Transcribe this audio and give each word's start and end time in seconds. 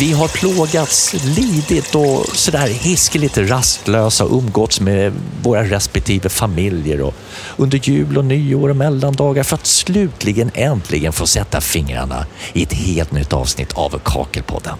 Vi 0.00 0.12
har 0.12 0.28
plågats, 0.28 1.14
lidit 1.36 1.94
och 1.94 2.26
sådär 2.36 2.68
hiskeligt 2.68 3.38
rastlösa 3.38 4.24
umgåtts 4.24 4.80
med 4.80 5.12
våra 5.42 5.64
respektive 5.64 6.28
familjer 6.28 7.00
och 7.00 7.14
under 7.56 7.78
jul 7.78 8.18
och 8.18 8.24
nyår 8.24 8.68
och 8.68 8.76
mellandagar 8.76 9.42
för 9.42 9.54
att 9.54 9.66
slutligen 9.66 10.50
äntligen 10.54 11.12
få 11.12 11.26
sätta 11.26 11.60
fingrarna 11.60 12.26
i 12.52 12.62
ett 12.62 12.72
helt 12.72 13.12
nytt 13.12 13.32
avsnitt 13.32 13.72
av 13.72 14.00
Kakelpodden. 14.04 14.74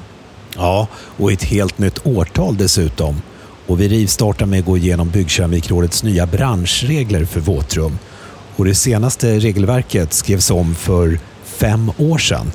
Ja, 0.56 0.86
och 0.94 1.32
ett 1.32 1.42
helt 1.42 1.78
nytt 1.78 2.06
årtal 2.06 2.56
dessutom. 2.56 3.22
Och 3.66 3.80
vi 3.80 3.88
rivstartar 3.88 4.46
med 4.46 4.58
att 4.58 4.66
gå 4.66 4.76
igenom 4.76 5.10
Byggkeramikrådets 5.10 6.02
nya 6.02 6.26
branschregler 6.26 7.24
för 7.24 7.40
våtrum. 7.40 7.98
Och 8.56 8.64
det 8.64 8.74
senaste 8.74 9.38
regelverket 9.38 10.12
skrevs 10.12 10.50
om 10.50 10.74
för 10.74 11.18
fem 11.44 11.92
år 11.98 12.18
sedan. 12.18 12.52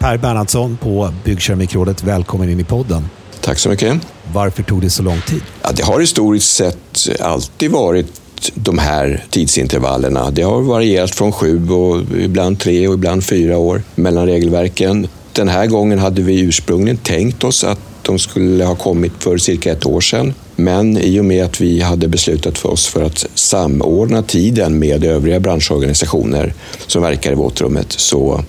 Per 0.00 0.16
Bernhardsson 0.16 0.76
på 0.76 1.12
Byggkeramikrådet, 1.24 2.02
välkommen 2.02 2.50
in 2.50 2.60
i 2.60 2.64
podden. 2.64 3.04
Tack 3.40 3.58
så 3.58 3.68
mycket. 3.68 4.06
Varför 4.32 4.62
tog 4.62 4.80
det 4.80 4.90
så 4.90 5.02
lång 5.02 5.20
tid? 5.20 5.42
Ja, 5.62 5.70
det 5.72 5.82
har 5.82 6.00
historiskt 6.00 6.54
sett 6.54 7.08
alltid 7.20 7.70
varit 7.70 8.20
de 8.54 8.78
här 8.78 9.24
tidsintervallerna. 9.30 10.30
Det 10.30 10.42
har 10.42 10.60
varierat 10.60 11.14
från 11.14 11.32
sju 11.32 11.70
och 11.70 12.02
ibland 12.18 12.60
tre 12.60 12.88
och 12.88 12.94
ibland 12.94 13.24
fyra 13.24 13.58
år 13.58 13.82
mellan 13.94 14.26
regelverken. 14.26 15.08
Den 15.32 15.48
här 15.48 15.66
gången 15.66 15.98
hade 15.98 16.22
vi 16.22 16.40
ursprungligen 16.40 16.96
tänkt 16.96 17.44
oss 17.44 17.64
att 17.64 17.80
de 18.02 18.18
skulle 18.18 18.64
ha 18.64 18.74
kommit 18.74 19.12
för 19.18 19.38
cirka 19.38 19.72
ett 19.72 19.86
år 19.86 20.00
sedan. 20.00 20.34
Men 20.56 20.98
i 20.98 21.20
och 21.20 21.24
med 21.24 21.44
att 21.44 21.60
vi 21.60 21.80
hade 21.80 22.08
beslutat 22.08 22.58
för 22.58 22.68
oss 22.68 22.86
för 22.86 23.02
att 23.02 23.26
samordna 23.34 24.22
tiden 24.22 24.78
med 24.78 25.04
övriga 25.04 25.40
branschorganisationer 25.40 26.54
som 26.86 27.02
verkar 27.02 27.32
i 27.32 27.34
våtrummet 27.34 27.92
så 27.92 28.44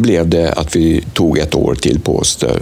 blev 0.00 0.28
det 0.28 0.52
att 0.52 0.76
vi 0.76 1.04
tog 1.14 1.38
ett 1.38 1.54
år 1.54 1.74
till 1.74 2.00
på 2.00 2.18
oss 2.18 2.42
eh, 2.42 2.56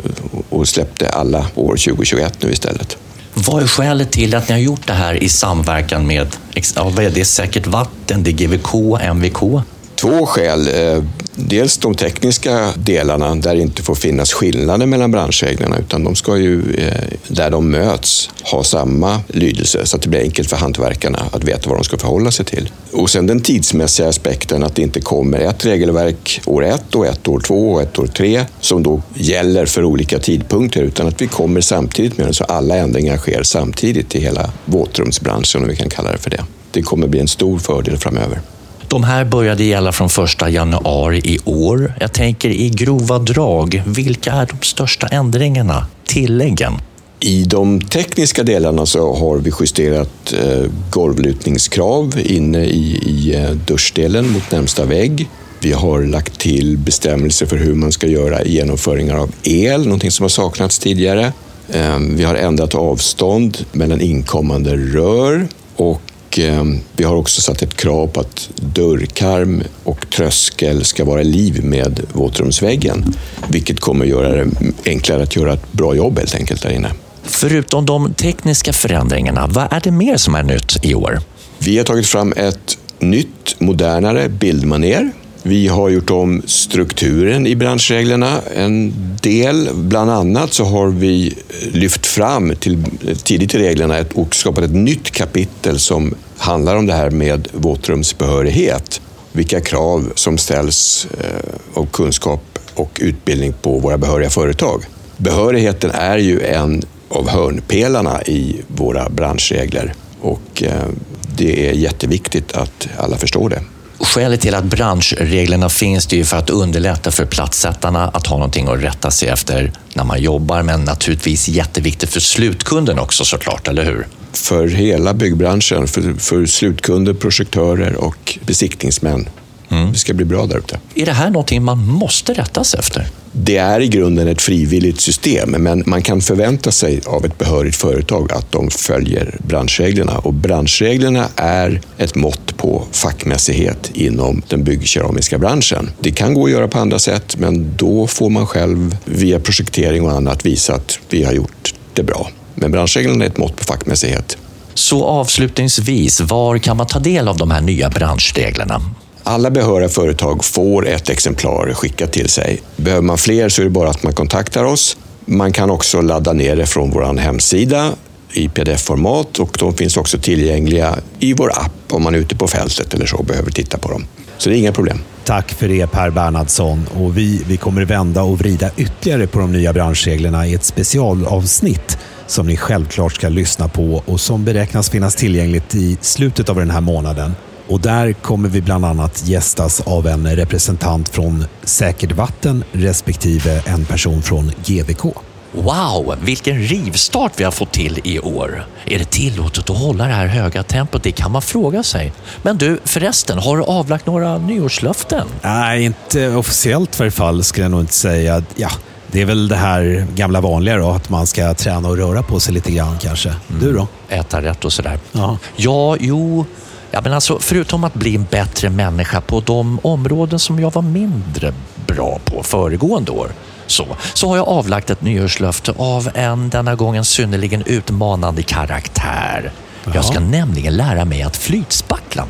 och 0.49 0.69
släppte 0.69 1.09
alla 1.09 1.47
år 1.55 1.77
2021 1.77 2.43
nu 2.43 2.51
istället. 2.51 2.97
Vad 3.35 3.63
är 3.63 3.67
skälet 3.67 4.11
till 4.11 4.35
att 4.35 4.49
ni 4.49 4.53
har 4.53 4.61
gjort 4.61 4.87
det 4.87 4.93
här 4.93 5.23
i 5.23 5.29
samverkan 5.29 6.07
med 6.07 6.27
ja, 6.75 6.93
det 6.97 7.21
är 7.21 7.25
Säkert 7.25 7.67
Vatten, 7.67 8.23
det 8.23 8.31
är 8.31 8.33
GVK, 8.33 8.75
MVK? 9.15 9.63
Två 10.01 10.27
skäl. 10.27 10.69
Eh, 10.69 11.05
dels 11.35 11.79
de 11.79 11.95
tekniska 11.95 12.73
delarna 12.77 13.35
där 13.35 13.55
det 13.55 13.61
inte 13.61 13.83
får 13.83 13.95
finnas 13.95 14.33
skillnader 14.33 14.87
mellan 14.87 15.11
branschreglerna 15.11 15.79
utan 15.79 16.05
de 16.05 16.15
ska 16.15 16.37
ju, 16.37 16.75
eh, 16.75 16.93
där 17.29 17.51
de 17.51 17.71
möts, 17.71 18.31
ha 18.43 18.65
samma 18.65 19.21
lydelse 19.29 19.87
så 19.87 19.97
att 19.97 20.03
det 20.03 20.09
blir 20.09 20.21
enkelt 20.21 20.51
för 20.51 20.57
hantverkarna 20.57 21.19
att 21.33 21.45
veta 21.45 21.71
vad 21.71 21.79
de 21.79 21.85
ska 21.85 21.99
förhålla 21.99 22.31
sig 22.31 22.45
till. 22.45 22.71
Och 22.93 23.11
sen 23.11 23.27
den 23.27 23.41
tidsmässiga 23.41 24.09
aspekten 24.09 24.65
att 24.65 24.75
det 24.75 24.83
inte 24.83 25.01
kommer 25.01 25.39
ett 25.41 25.67
regelverk 25.67 26.41
år 26.47 26.65
ett 26.65 26.95
och 26.95 27.07
ett 27.07 27.29
år 27.29 27.41
två 27.41 27.73
och 27.73 27.83
ett 27.83 27.99
år 27.99 28.07
tre 28.07 28.45
som 28.61 28.83
då 28.83 29.03
gäller 29.15 29.67
för 29.67 29.85
olika 29.85 30.19
tidpunkter 30.19 30.83
utan 30.83 31.07
att 31.07 31.23
vi 31.23 31.27
kommer 31.27 31.61
samtidigt 31.61 32.19
med 32.19 32.27
det 32.27 32.35
så 32.35 32.45
alla 32.45 32.77
ändringar 32.77 33.17
sker 33.17 33.43
samtidigt 33.43 34.15
i 34.15 34.21
hela 34.21 34.51
våtrumsbranschen 34.65 35.63
om 35.63 35.69
vi 35.69 35.77
kan 35.77 35.91
kalla 35.91 36.13
det 36.13 36.19
för 36.19 36.31
det. 36.31 36.45
Det 36.71 36.83
kommer 36.83 37.07
bli 37.09 37.21
en 37.21 37.29
stor 37.29 37.59
fördel 37.59 37.97
framöver. 37.97 38.41
De 38.89 39.05
här 39.05 39.25
började 39.25 39.65
gälla 39.65 39.93
från 39.93 40.09
1 40.25 40.53
januari 40.53 41.21
i 41.25 41.39
år. 41.45 41.95
Jag 42.01 42.13
tänker 42.13 42.49
i 42.49 42.69
grova 42.69 43.19
drag, 43.19 43.83
vilka 43.87 44.33
är 44.33 44.47
de 44.47 44.67
största 44.67 45.07
ändringarna, 45.07 45.87
tilläggen? 46.05 46.73
I 47.21 47.45
de 47.45 47.81
tekniska 47.81 48.43
delarna 48.43 48.87
så 48.87 49.15
har 49.15 49.37
vi 49.37 49.53
justerat 49.61 50.33
eh, 50.33 50.71
golvlutningskrav 50.91 52.15
inne 52.25 52.65
i, 52.65 53.01
i 53.07 53.35
eh, 53.37 53.51
duschdelen 53.51 54.31
mot 54.31 54.51
närmsta 54.51 54.85
vägg. 54.85 55.29
Vi 55.61 55.73
har 55.73 56.03
lagt 56.03 56.39
till 56.39 56.79
bestämmelser 56.79 57.47
för 57.47 57.57
hur 57.57 57.75
man 57.75 57.93
ska 57.93 58.07
göra 58.07 58.45
genomföringar 58.45 59.17
av 59.17 59.33
el, 59.43 59.85
någonting 59.85 60.11
som 60.11 60.25
har 60.25 60.29
saknats 60.29 60.79
tidigare. 60.79 61.33
Ehm, 61.73 62.17
vi 62.17 62.25
har 62.25 62.35
ändrat 62.35 62.75
avstånd 62.75 63.59
mellan 63.73 64.01
inkommande 64.01 64.77
rör 64.77 65.49
och 65.77 66.01
Eh, 66.37 66.65
vi 66.97 67.05
har 67.05 67.15
också 67.15 67.41
satt 67.41 67.63
ett 67.63 67.77
krav 67.77 68.07
på 68.07 68.21
att 68.21 68.51
dörrkarm 68.57 69.63
och 69.85 70.11
tröskel 70.11 70.85
ska 70.85 71.05
vara 71.05 71.23
liv 71.23 71.65
med 71.65 72.01
våtrumsväggen, 72.13 73.15
vilket 73.49 73.81
kommer 73.81 74.05
att 74.05 74.11
göra 74.11 74.29
det 74.29 74.47
enklare 74.87 75.23
att 75.23 75.37
göra 75.37 75.53
ett 75.53 75.73
bra 75.73 75.95
jobb 75.95 76.19
helt 76.19 76.35
enkelt 76.35 76.63
där 76.63 76.71
inne. 76.71 76.91
Förutom 77.23 77.87
de 77.87 78.15
tekniska 78.15 78.73
förändringarna, 78.73 79.47
vad 79.47 79.73
är 79.73 79.81
det 79.81 79.91
mer 79.91 80.17
som 80.17 80.35
är 80.35 80.43
nytt 80.43 80.85
i 80.85 80.95
år? 80.95 81.19
Vi 81.59 81.79
har 81.79 81.85
tagit 81.85 82.07
fram 82.07 82.33
ett 82.37 82.79
nytt, 82.99 83.57
modernare 83.59 84.29
bildmaner 84.29 85.11
vi 85.49 85.69
har 85.69 85.89
gjort 85.89 86.11
om 86.11 86.43
strukturen 86.47 87.47
i 87.47 87.57
branschreglerna 87.57 88.41
en 88.57 88.95
del. 89.23 89.69
Bland 89.75 90.11
annat 90.11 90.53
så 90.53 90.65
har 90.65 90.89
vi 90.89 91.35
lyft 91.73 92.07
fram 92.07 92.57
till, 92.57 92.85
tidigt 93.25 93.55
i 93.55 93.59
reglerna 93.59 93.99
ett, 93.99 94.13
och 94.13 94.35
skapat 94.35 94.65
ett 94.65 94.75
nytt 94.75 95.11
kapitel 95.11 95.79
som 95.79 96.15
handlar 96.37 96.77
om 96.77 96.87
det 96.87 96.93
här 96.93 97.11
med 97.11 97.49
våtrumsbehörighet. 97.53 99.01
Vilka 99.33 99.61
krav 99.61 100.13
som 100.15 100.39
ställs 100.39 101.07
eh, 101.21 101.79
av 101.81 101.87
kunskap 101.87 102.59
och 102.75 102.99
utbildning 103.03 103.53
på 103.63 103.79
våra 103.79 103.99
behöriga 103.99 104.31
företag. 104.31 104.85
Behörigheten 105.17 105.91
är 105.91 106.19
ju 106.19 106.41
en 106.41 106.83
av 107.09 107.29
hörnpelarna 107.29 108.23
i 108.23 108.61
våra 108.67 109.09
branschregler 109.09 109.95
och 110.21 110.63
eh, 110.63 110.89
det 111.37 111.69
är 111.69 111.73
jätteviktigt 111.73 112.53
att 112.53 112.89
alla 112.99 113.17
förstår 113.17 113.49
det. 113.49 113.63
Skälet 114.01 114.41
till 114.41 114.55
att 114.55 114.65
branschreglerna 114.65 115.69
finns 115.69 116.07
det 116.07 116.21
är 116.21 116.25
för 116.25 116.37
att 116.37 116.51
underlätta 116.51 117.11
för 117.11 117.25
platssättarna 117.25 118.09
att 118.09 118.27
ha 118.27 118.37
någonting 118.37 118.69
att 118.69 118.83
rätta 118.83 119.11
sig 119.11 119.29
efter 119.29 119.73
när 119.95 120.05
man 120.05 120.23
jobbar, 120.23 120.63
men 120.63 120.81
naturligtvis 120.81 121.49
jätteviktigt 121.49 122.11
för 122.11 122.21
slutkunden 122.21 122.99
också 122.99 123.25
såklart, 123.25 123.69
eller 123.69 123.85
hur? 123.85 124.07
För 124.33 124.69
hela 124.69 125.15
byggbranschen, 125.15 125.89
för, 125.89 126.15
för 126.19 126.47
slutkunder, 126.47 127.15
projektörer 127.15 127.95
och 127.95 128.39
besiktningsmän. 128.47 129.29
Mm. 129.71 129.93
Det 129.93 129.99
ska 129.99 130.15
bli 130.15 130.25
bra 130.25 130.47
där 130.47 130.59
ute. 130.59 130.79
Är 130.95 131.07
det 131.07 131.13
här 131.13 131.31
någonting 131.31 131.63
man 131.63 131.79
måste 131.87 132.33
rätta 132.33 132.65
sig 132.65 132.81
efter? 132.81 133.07
Det 133.33 133.57
är 133.57 133.81
i 133.81 133.89
grunden 133.89 134.29
ett 134.29 134.43
frivilligt 134.43 135.01
system, 135.01 135.51
men 135.51 135.83
man 135.87 136.03
kan 136.03 136.21
förvänta 136.21 136.73
sig 136.73 137.01
av 137.07 137.25
ett 137.25 137.39
behörigt 137.39 137.77
företag 137.77 138.33
att 138.33 138.53
de 138.53 138.71
följer 138.71 139.37
branschreglerna. 139.47 140.19
Och 140.19 140.35
branschreglerna 140.35 141.29
är 141.37 141.81
ett 141.99 142.15
mått 142.15 142.57
på 142.57 142.85
fackmässighet 142.93 143.91
inom 143.95 144.43
den 144.49 144.65
byggkeramiska 144.65 145.39
branschen. 145.39 145.91
Det 146.01 146.11
kan 146.11 146.35
gå 146.35 146.45
att 146.45 146.51
göra 146.51 146.69
på 146.69 146.79
andra 146.79 146.99
sätt, 146.99 147.37
men 147.37 147.77
då 147.77 148.07
får 148.07 148.31
man 148.31 148.47
själv 148.47 148.97
via 149.05 149.41
projektering 149.41 150.03
och 150.03 150.13
annat 150.13 150.47
visa 150.47 150.75
att 150.75 150.99
vi 151.09 151.25
har 151.25 151.33
gjort 151.33 151.75
det 151.95 152.03
bra. 152.03 152.31
Men 152.55 152.71
branschreglerna 152.71 153.25
är 153.25 153.29
ett 153.29 153.39
mått 153.39 153.57
på 153.57 153.65
fackmässighet. 153.65 154.39
Så 154.75 155.05
avslutningsvis, 155.05 156.21
var 156.21 156.59
kan 156.59 156.77
man 156.77 156.87
ta 156.87 156.99
del 156.99 157.29
av 157.29 157.37
de 157.37 157.51
här 157.51 157.61
nya 157.61 157.91
branschreglerna? 157.91 158.81
Alla 159.29 159.51
behöriga 159.51 159.89
företag 159.89 160.45
får 160.45 160.89
ett 160.89 161.09
exemplar 161.09 161.75
skickat 161.75 162.13
till 162.13 162.29
sig. 162.29 162.63
Behöver 162.77 163.03
man 163.03 163.19
fler 163.19 163.49
så 163.49 163.63
är 163.63 163.65
det 163.65 163.71
bara 163.71 163.91
att 163.91 164.03
man 164.03 164.13
kontaktar 164.13 164.65
oss. 164.65 164.97
Man 165.25 165.53
kan 165.53 165.71
också 165.71 166.01
ladda 166.01 166.33
ner 166.33 166.57
det 166.57 166.67
från 166.67 166.91
vår 166.91 167.19
hemsida 167.19 167.93
i 168.33 168.49
pdf-format 168.49 169.39
och 169.39 169.57
de 169.59 169.75
finns 169.75 169.97
också 169.97 170.19
tillgängliga 170.19 170.99
i 171.19 171.35
vår 171.35 171.51
app 171.51 171.73
om 171.91 172.03
man 172.03 172.15
är 172.15 172.19
ute 172.19 172.37
på 172.37 172.49
fältet 172.49 172.95
eller 172.95 173.07
så 173.07 173.17
och 173.17 173.25
behöver 173.25 173.51
titta 173.51 173.79
på 173.79 173.89
dem. 173.89 174.05
Så 174.39 174.51
det 174.51 174.57
är 174.57 174.59
inga 174.59 174.73
problem. 174.73 175.01
Tack 175.25 175.53
för 175.53 175.69
det 175.69 175.87
Per 175.87 176.11
Bernhardsson. 176.11 176.87
Och 176.95 177.19
vi, 177.19 177.43
vi 177.47 177.57
kommer 177.57 177.85
vända 177.85 178.23
och 178.23 178.39
vrida 178.39 178.71
ytterligare 178.77 179.27
på 179.27 179.39
de 179.39 179.53
nya 179.53 179.73
branschreglerna 179.73 180.47
i 180.47 180.55
ett 180.55 180.65
specialavsnitt 180.65 181.99
som 182.27 182.47
ni 182.47 182.57
självklart 182.57 183.13
ska 183.13 183.29
lyssna 183.29 183.69
på 183.69 184.03
och 184.07 184.21
som 184.21 184.45
beräknas 184.45 184.91
finnas 184.91 185.15
tillgängligt 185.15 185.75
i 185.75 185.99
slutet 186.01 186.49
av 186.49 186.57
den 186.57 186.71
här 186.71 186.81
månaden. 186.81 187.33
Och 187.69 187.81
där 187.81 188.13
kommer 188.13 188.49
vi 188.49 188.63
bland 188.63 188.85
annat 188.85 189.23
gästas 189.27 189.81
av 189.81 190.07
en 190.07 190.37
representant 190.37 191.09
från 191.09 191.45
Säkert 191.63 192.13
Vatten 192.13 192.65
respektive 192.73 193.63
en 193.67 193.85
person 193.85 194.23
från 194.23 194.53
GVK. 194.67 195.05
Wow, 195.53 196.17
vilken 196.25 196.59
rivstart 196.59 197.33
vi 197.37 197.45
har 197.45 197.51
fått 197.51 197.73
till 197.73 198.01
i 198.05 198.21
år. 198.21 198.67
Är 198.85 198.99
det 198.99 199.11
tillåtet 199.11 199.71
att 199.71 199.79
hålla 199.79 200.07
det 200.07 200.13
här 200.13 200.27
höga 200.27 200.63
tempot? 200.63 201.03
Det 201.03 201.13
kan 201.13 201.33
man 201.33 201.43
fråga 201.43 201.83
sig. 201.83 202.13
Men 202.43 202.59
du, 202.59 202.81
förresten, 202.85 203.39
har 203.39 203.57
du 203.57 203.63
avlagt 203.63 204.07
några 204.07 204.39
nyårslöften? 204.39 205.27
Nej, 205.43 205.85
inte 205.85 206.29
officiellt 206.29 206.97
för 206.97 207.11
fall 207.11 207.45
skulle 207.45 207.65
jag 207.65 207.71
nog 207.71 207.81
inte 207.81 207.95
säga. 207.95 208.43
Ja, 208.57 208.71
det 209.07 209.21
är 209.21 209.25
väl 209.25 209.49
det 209.49 209.57
här 209.57 210.07
gamla 210.15 210.41
vanliga 210.41 210.77
då, 210.77 210.91
att 210.91 211.11
man 211.11 211.27
ska 211.27 211.55
träna 211.55 211.89
och 211.89 211.97
röra 211.97 212.23
på 212.23 212.41
sig 212.41 212.55
lite 212.55 212.71
grann 212.71 212.99
kanske. 212.99 213.29
Mm. 213.29 213.61
Du 213.61 213.73
då? 213.73 213.89
Äta 214.09 214.43
rätt 214.43 214.65
och 214.65 214.73
sådär. 214.73 214.99
Ja, 215.13 215.39
ja 215.57 215.97
jo, 216.01 216.47
Ja, 216.91 217.01
men 217.01 217.13
alltså, 217.13 217.39
förutom 217.41 217.85
att 217.85 217.95
bli 217.95 218.15
en 218.15 218.25
bättre 218.31 218.71
människa 218.71 219.21
på 219.21 219.41
de 219.41 219.81
områden 219.83 220.39
som 220.39 220.61
jag 220.61 220.75
var 220.75 220.83
mindre 220.83 221.53
bra 221.87 222.19
på 222.25 222.43
föregående 222.43 223.11
år 223.11 223.29
så, 223.67 223.87
så 224.15 224.29
har 224.29 224.37
jag 224.37 224.49
avlagt 224.49 224.91
ett 224.91 225.03
nyårslöfte 225.03 225.73
av 225.77 226.11
en 226.15 226.49
denna 226.49 226.75
gången 226.75 227.05
synnerligen 227.05 227.63
utmanande 227.67 228.43
karaktär. 228.43 229.53
Jaha. 229.85 229.95
Jag 229.95 230.05
ska 230.05 230.21
nämligen 230.21 230.77
lära 230.77 231.05
mig 231.05 231.23
att 231.23 231.37
flytspackla. 231.37 232.25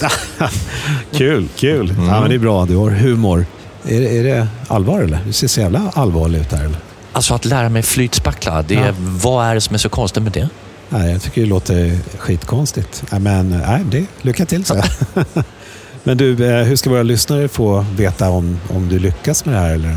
kul, 1.12 1.48
kul. 1.56 1.90
Mm. 1.90 2.06
Ja, 2.08 2.20
men 2.20 2.28
det 2.28 2.34
är 2.34 2.38
bra, 2.38 2.64
du 2.64 2.76
har 2.76 2.90
humor. 2.90 3.46
Är, 3.88 4.00
är 4.02 4.24
det 4.24 4.46
allvar 4.68 5.00
eller? 5.00 5.20
Du 5.26 5.32
ser 5.32 5.48
så 5.48 5.60
jävla 5.60 5.90
allvarlig 5.94 6.38
ut 6.40 6.52
här. 6.52 6.64
Eller? 6.64 6.78
Alltså 7.12 7.34
att 7.34 7.44
lära 7.44 7.68
mig 7.68 7.82
flytspackla, 7.82 8.62
det, 8.62 8.74
Ja. 8.74 8.92
vad 8.98 9.46
är 9.46 9.54
det 9.54 9.60
som 9.60 9.74
är 9.74 9.78
så 9.78 9.88
konstigt 9.88 10.22
med 10.22 10.32
det? 10.32 10.48
Nej, 10.92 11.12
jag 11.12 11.22
tycker 11.22 11.40
det 11.40 11.46
låter 11.46 11.98
skitkonstigt. 12.18 13.04
Men 13.20 13.50
nej, 13.50 13.84
det, 13.84 14.06
lycka 14.22 14.46
till 14.46 14.64
så. 14.64 14.82
Men 16.04 16.16
du, 16.16 16.58
eh, 16.58 16.64
hur 16.64 16.76
ska 16.76 16.90
våra 16.90 17.02
lyssnare 17.02 17.48
få 17.48 17.86
veta 17.96 18.30
om, 18.30 18.60
om 18.70 18.88
du 18.88 18.98
lyckas 18.98 19.44
med 19.44 19.54
det 19.54 19.60
här 19.60 19.74
eller 19.74 19.96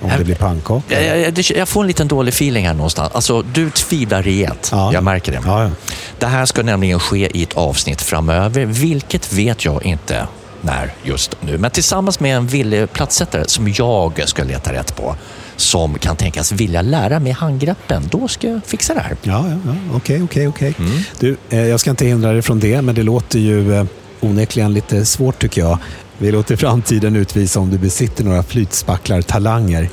om, 0.00 0.10
det 0.18 0.24
blir 0.24 0.34
pannkaka? 0.34 1.02
Jag, 1.02 1.18
jag, 1.18 1.38
jag 1.56 1.68
får 1.68 1.80
en 1.80 1.86
liten 1.86 2.08
dålig 2.08 2.32
feeling 2.32 2.66
här 2.66 2.74
någonstans. 2.74 3.12
Alltså, 3.14 3.42
du 3.42 3.70
tvivlar 3.70 4.22
rejält. 4.22 4.68
Ja. 4.72 4.92
Jag 4.92 5.04
märker 5.04 5.32
det. 5.32 5.40
Ja, 5.44 5.62
ja. 5.64 5.70
Det 6.18 6.26
här 6.26 6.46
ska 6.46 6.62
nämligen 6.62 7.00
ske 7.00 7.38
i 7.38 7.42
ett 7.42 7.54
avsnitt 7.54 8.02
framöver, 8.02 8.64
vilket 8.64 9.32
vet 9.32 9.64
jag 9.64 9.86
inte 9.86 10.26
när 10.60 10.94
just 11.02 11.36
nu. 11.40 11.58
Men 11.58 11.70
tillsammans 11.70 12.20
med 12.20 12.36
en 12.36 12.46
villig 12.46 12.92
platssättare 12.92 13.44
som 13.46 13.68
jag 13.68 14.22
ska 14.28 14.44
leta 14.44 14.72
rätt 14.72 14.96
på, 14.96 15.16
som 15.56 15.98
kan 15.98 16.16
tänkas 16.16 16.52
vilja 16.52 16.82
lära 16.82 17.20
mig 17.20 17.32
handgreppen, 17.32 18.08
då 18.10 18.28
ska 18.28 18.48
jag 18.48 18.60
fixa 18.66 18.94
det 18.94 19.00
här. 19.00 19.16
Ja, 19.22 19.44
ja, 19.66 19.74
okej, 19.94 20.22
okej, 20.22 20.48
okej. 20.48 20.74
Du, 21.20 21.36
eh, 21.50 21.66
jag 21.66 21.80
ska 21.80 21.90
inte 21.90 22.06
hindra 22.06 22.32
dig 22.32 22.42
från 22.42 22.60
det, 22.60 22.82
men 22.82 22.94
det 22.94 23.02
låter 23.02 23.38
ju 23.38 23.74
eh, 23.74 23.84
onekligen 24.20 24.72
lite 24.72 25.06
svårt 25.06 25.38
tycker 25.38 25.60
jag. 25.60 25.78
Vi 26.18 26.32
låter 26.32 26.56
framtiden 26.56 27.16
utvisa 27.16 27.60
om 27.60 27.70
du 27.70 27.78
besitter 27.78 28.24
några 28.24 28.42
flytspacklartalanger. 28.42 29.88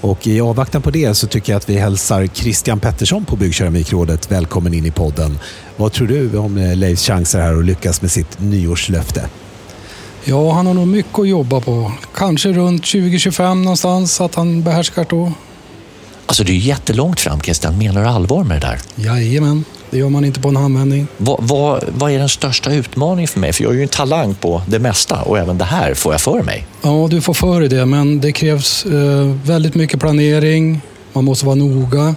Och 0.00 0.26
i 0.26 0.40
avvaktan 0.40 0.82
på 0.82 0.90
det 0.90 1.14
så 1.14 1.26
tycker 1.26 1.52
jag 1.52 1.56
att 1.56 1.68
vi 1.68 1.76
hälsar 1.76 2.26
Christian 2.26 2.80
Pettersson 2.80 3.24
på 3.24 3.36
Byggkeramikrådet 3.36 4.32
välkommen 4.32 4.74
in 4.74 4.86
i 4.86 4.90
podden. 4.90 5.38
Vad 5.76 5.92
tror 5.92 6.08
du 6.08 6.36
om 6.36 6.58
eh, 6.58 6.76
Leifs 6.76 7.06
chanser 7.06 7.40
här 7.40 7.58
att 7.58 7.64
lyckas 7.64 8.02
med 8.02 8.10
sitt 8.10 8.40
nyårslöfte? 8.40 9.28
Ja, 10.24 10.52
han 10.52 10.66
har 10.66 10.74
nog 10.74 10.88
mycket 10.88 11.18
att 11.18 11.28
jobba 11.28 11.60
på. 11.60 11.92
Kanske 12.14 12.52
runt 12.52 12.82
2025 12.82 13.62
någonstans, 13.62 14.20
att 14.20 14.34
han 14.34 14.62
behärskar 14.62 15.06
då. 15.08 15.32
Alltså 16.26 16.44
det 16.44 16.52
är 16.52 16.54
ju 16.54 16.60
jättelångt 16.60 17.20
fram 17.20 17.40
Christian, 17.40 17.78
menar 17.78 18.02
du 18.02 18.08
allvar 18.08 18.44
med 18.44 18.60
det 18.60 18.66
där? 18.66 18.78
Jajamän, 18.94 19.64
det 19.90 19.98
gör 19.98 20.08
man 20.08 20.24
inte 20.24 20.40
på 20.40 20.48
en 20.48 20.56
handvändning. 20.56 21.06
Vad, 21.16 21.36
vad, 21.40 21.84
vad 21.98 22.10
är 22.10 22.18
den 22.18 22.28
största 22.28 22.72
utmaningen 22.72 23.28
för 23.28 23.40
mig? 23.40 23.52
För 23.52 23.64
jag 23.64 23.72
är 23.72 23.76
ju 23.76 23.82
en 23.82 23.88
talang 23.88 24.34
på 24.34 24.62
det 24.66 24.78
mesta 24.78 25.22
och 25.22 25.38
även 25.38 25.58
det 25.58 25.64
här 25.64 25.94
får 25.94 26.12
jag 26.12 26.20
för 26.20 26.42
mig. 26.42 26.66
Ja, 26.82 27.08
du 27.10 27.20
får 27.20 27.34
för 27.34 27.60
dig 27.60 27.68
det, 27.68 27.86
men 27.86 28.20
det 28.20 28.32
krävs 28.32 28.84
eh, 28.84 29.36
väldigt 29.44 29.74
mycket 29.74 30.00
planering. 30.00 30.80
Man 31.12 31.24
måste 31.24 31.46
vara 31.46 31.56
noga. 31.56 32.14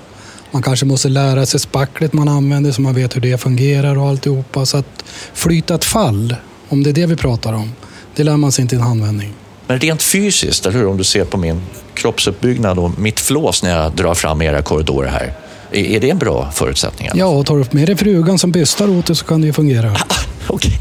Man 0.52 0.62
kanske 0.62 0.86
måste 0.86 1.10
lära 1.10 1.46
sig 1.46 1.60
spacklet 1.60 2.14
man 2.14 2.28
använder 2.28 2.72
så 2.72 2.82
man 2.82 2.94
vet 2.94 3.16
hur 3.16 3.22
det 3.22 3.38
fungerar 3.38 3.98
och 3.98 4.08
alltihopa. 4.10 4.66
Så 4.66 4.78
att 4.78 5.04
flyta 5.34 5.76
ett 5.76 5.86
fall, 5.86 6.36
om 6.70 6.84
det 6.84 6.90
är 6.90 6.94
det 6.94 7.06
vi 7.06 7.16
pratar 7.16 7.54
om, 7.54 7.72
det 8.16 8.24
lär 8.24 8.38
man 8.38 8.52
sig 8.52 8.62
inte 8.62 8.76
i 8.76 8.78
en 8.78 8.84
handvändning. 8.84 9.34
Men 9.68 9.80
rent 9.80 10.04
fysiskt, 10.04 10.66
eller 10.66 10.80
hur? 10.80 10.88
Om 10.88 10.98
du 10.98 11.04
ser 11.04 11.26
på 11.26 11.38
min 11.38 11.62
kroppsuppbyggnad 11.94 12.80
och 12.80 13.00
mitt 13.00 13.20
flås 13.20 13.64
när 13.64 13.82
jag 13.82 13.92
drar 13.92 14.14
fram 14.14 14.42
era 14.42 14.62
korridorer 14.62 15.10
här. 15.10 15.34
Är, 15.72 16.00
det 16.00 16.10
en 16.10 16.18
bra 16.18 16.52
förutsättning? 16.52 17.10
Ja, 17.14 17.26
och 17.26 17.46
tar 17.46 17.58
du 17.58 17.66
med 17.72 17.88
dig 17.88 17.98
frugan 17.98 18.40
som 18.40 18.52
bystar 18.52 18.90
åt 18.90 19.06
dig 19.06 19.16
så 19.16 19.26
kan 19.26 19.42
det 19.42 19.48
ju 19.48 19.54
fungera. 19.54 19.96
Okej. 20.48 20.80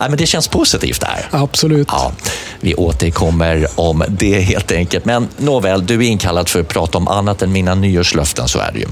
Nej, 0.00 0.08
men 0.08 0.18
det 0.18 0.26
känns 0.26 0.48
positivt 0.48 1.00
det 1.00 1.06
här. 1.06 1.28
Absolut. 1.30 1.88
Ja, 1.90 2.12
vi 2.60 2.74
återkommer 2.74 3.66
om 3.74 4.04
det 4.08 4.40
helt 4.40 4.72
enkelt. 4.72 5.04
Men 5.04 5.28
nåväl, 5.36 5.86
du 5.86 5.94
är 5.94 6.08
inkallad 6.08 6.48
för 6.48 6.60
att 6.60 6.68
prata 6.68 6.98
om 6.98 7.08
annat 7.08 7.42
än 7.42 7.52
mina 7.52 7.74
nyårslöften, 7.74 8.48
så 8.48 8.58
är 8.58 8.72
det 8.72 8.78
ju. 8.78 8.86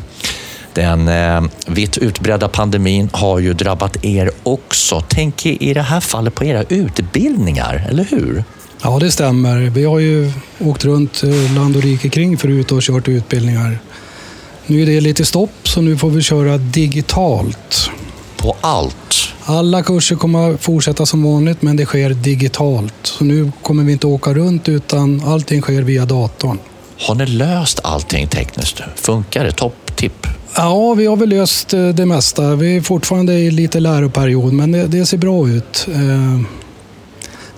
Den 0.75 1.09
eh, 1.09 1.43
vitt 1.67 1.99
utbredda 1.99 2.49
pandemin 2.49 3.11
har 3.13 3.39
ju 3.39 3.55
drabbat 3.55 4.05
er 4.05 4.31
också. 4.43 5.03
Tänk 5.09 5.47
i 5.47 5.75
det 5.75 5.83
här 5.83 6.01
fallet 6.01 6.35
på 6.35 6.45
era 6.45 6.63
utbildningar, 6.63 7.87
eller 7.89 8.05
hur? 8.05 8.45
Ja, 8.83 8.99
det 8.99 9.11
stämmer. 9.11 9.61
Vi 9.61 9.85
har 9.85 9.99
ju 9.99 10.33
åkt 10.59 10.85
runt 10.85 11.23
eh, 11.23 11.55
land 11.55 11.77
och 11.77 11.83
rike 11.83 12.09
kring 12.09 12.39
förut 12.39 12.73
och 12.73 12.83
kört 12.83 13.09
utbildningar. 13.09 13.79
Nu 14.67 14.83
är 14.83 14.87
det 14.87 15.01
lite 15.01 15.25
stopp, 15.25 15.51
så 15.63 15.81
nu 15.81 15.97
får 15.97 16.11
vi 16.11 16.23
köra 16.23 16.59
digitalt. 16.59 17.91
På 18.37 18.57
allt. 18.61 18.97
Alla 19.45 19.83
kurser 19.83 20.17
kommer 20.17 20.51
att 20.55 20.61
fortsätta 20.61 21.07
som 21.07 21.23
vanligt, 21.23 21.63
men 21.63 21.77
det 21.77 21.87
sker 21.87 22.11
digitalt. 22.11 22.95
Så 23.03 23.25
nu 23.25 23.53
kommer 23.63 23.85
vi 23.85 23.93
inte 23.93 24.07
åka 24.07 24.35
runt, 24.35 24.69
utan 24.69 25.23
allting 25.27 25.63
sker 25.63 25.83
via 25.83 26.05
datorn. 26.05 26.59
Har 27.01 27.15
ni 27.15 27.27
löst 27.27 27.81
allting 27.85 28.29
tekniskt? 28.29 28.81
Funkar 28.97 29.45
det? 29.45 29.53
Topptipp? 29.53 30.27
Ja, 30.57 30.95
vi 30.95 31.07
har 31.07 31.17
väl 31.17 31.29
löst 31.29 31.75
eh, 31.75 31.89
det 31.89 32.07
mesta. 32.07 32.57
Vi 32.57 32.77
är 32.77 32.81
fortfarande 32.81 33.33
i 33.33 33.51
lite 33.51 33.81
läroperiod, 33.81 34.53
men 34.53 34.73
det, 34.73 34.87
det 34.87 35.07
ser 35.07 35.19
bra 35.19 35.49
ut. 35.49 35.89
Eh, 35.93 36.41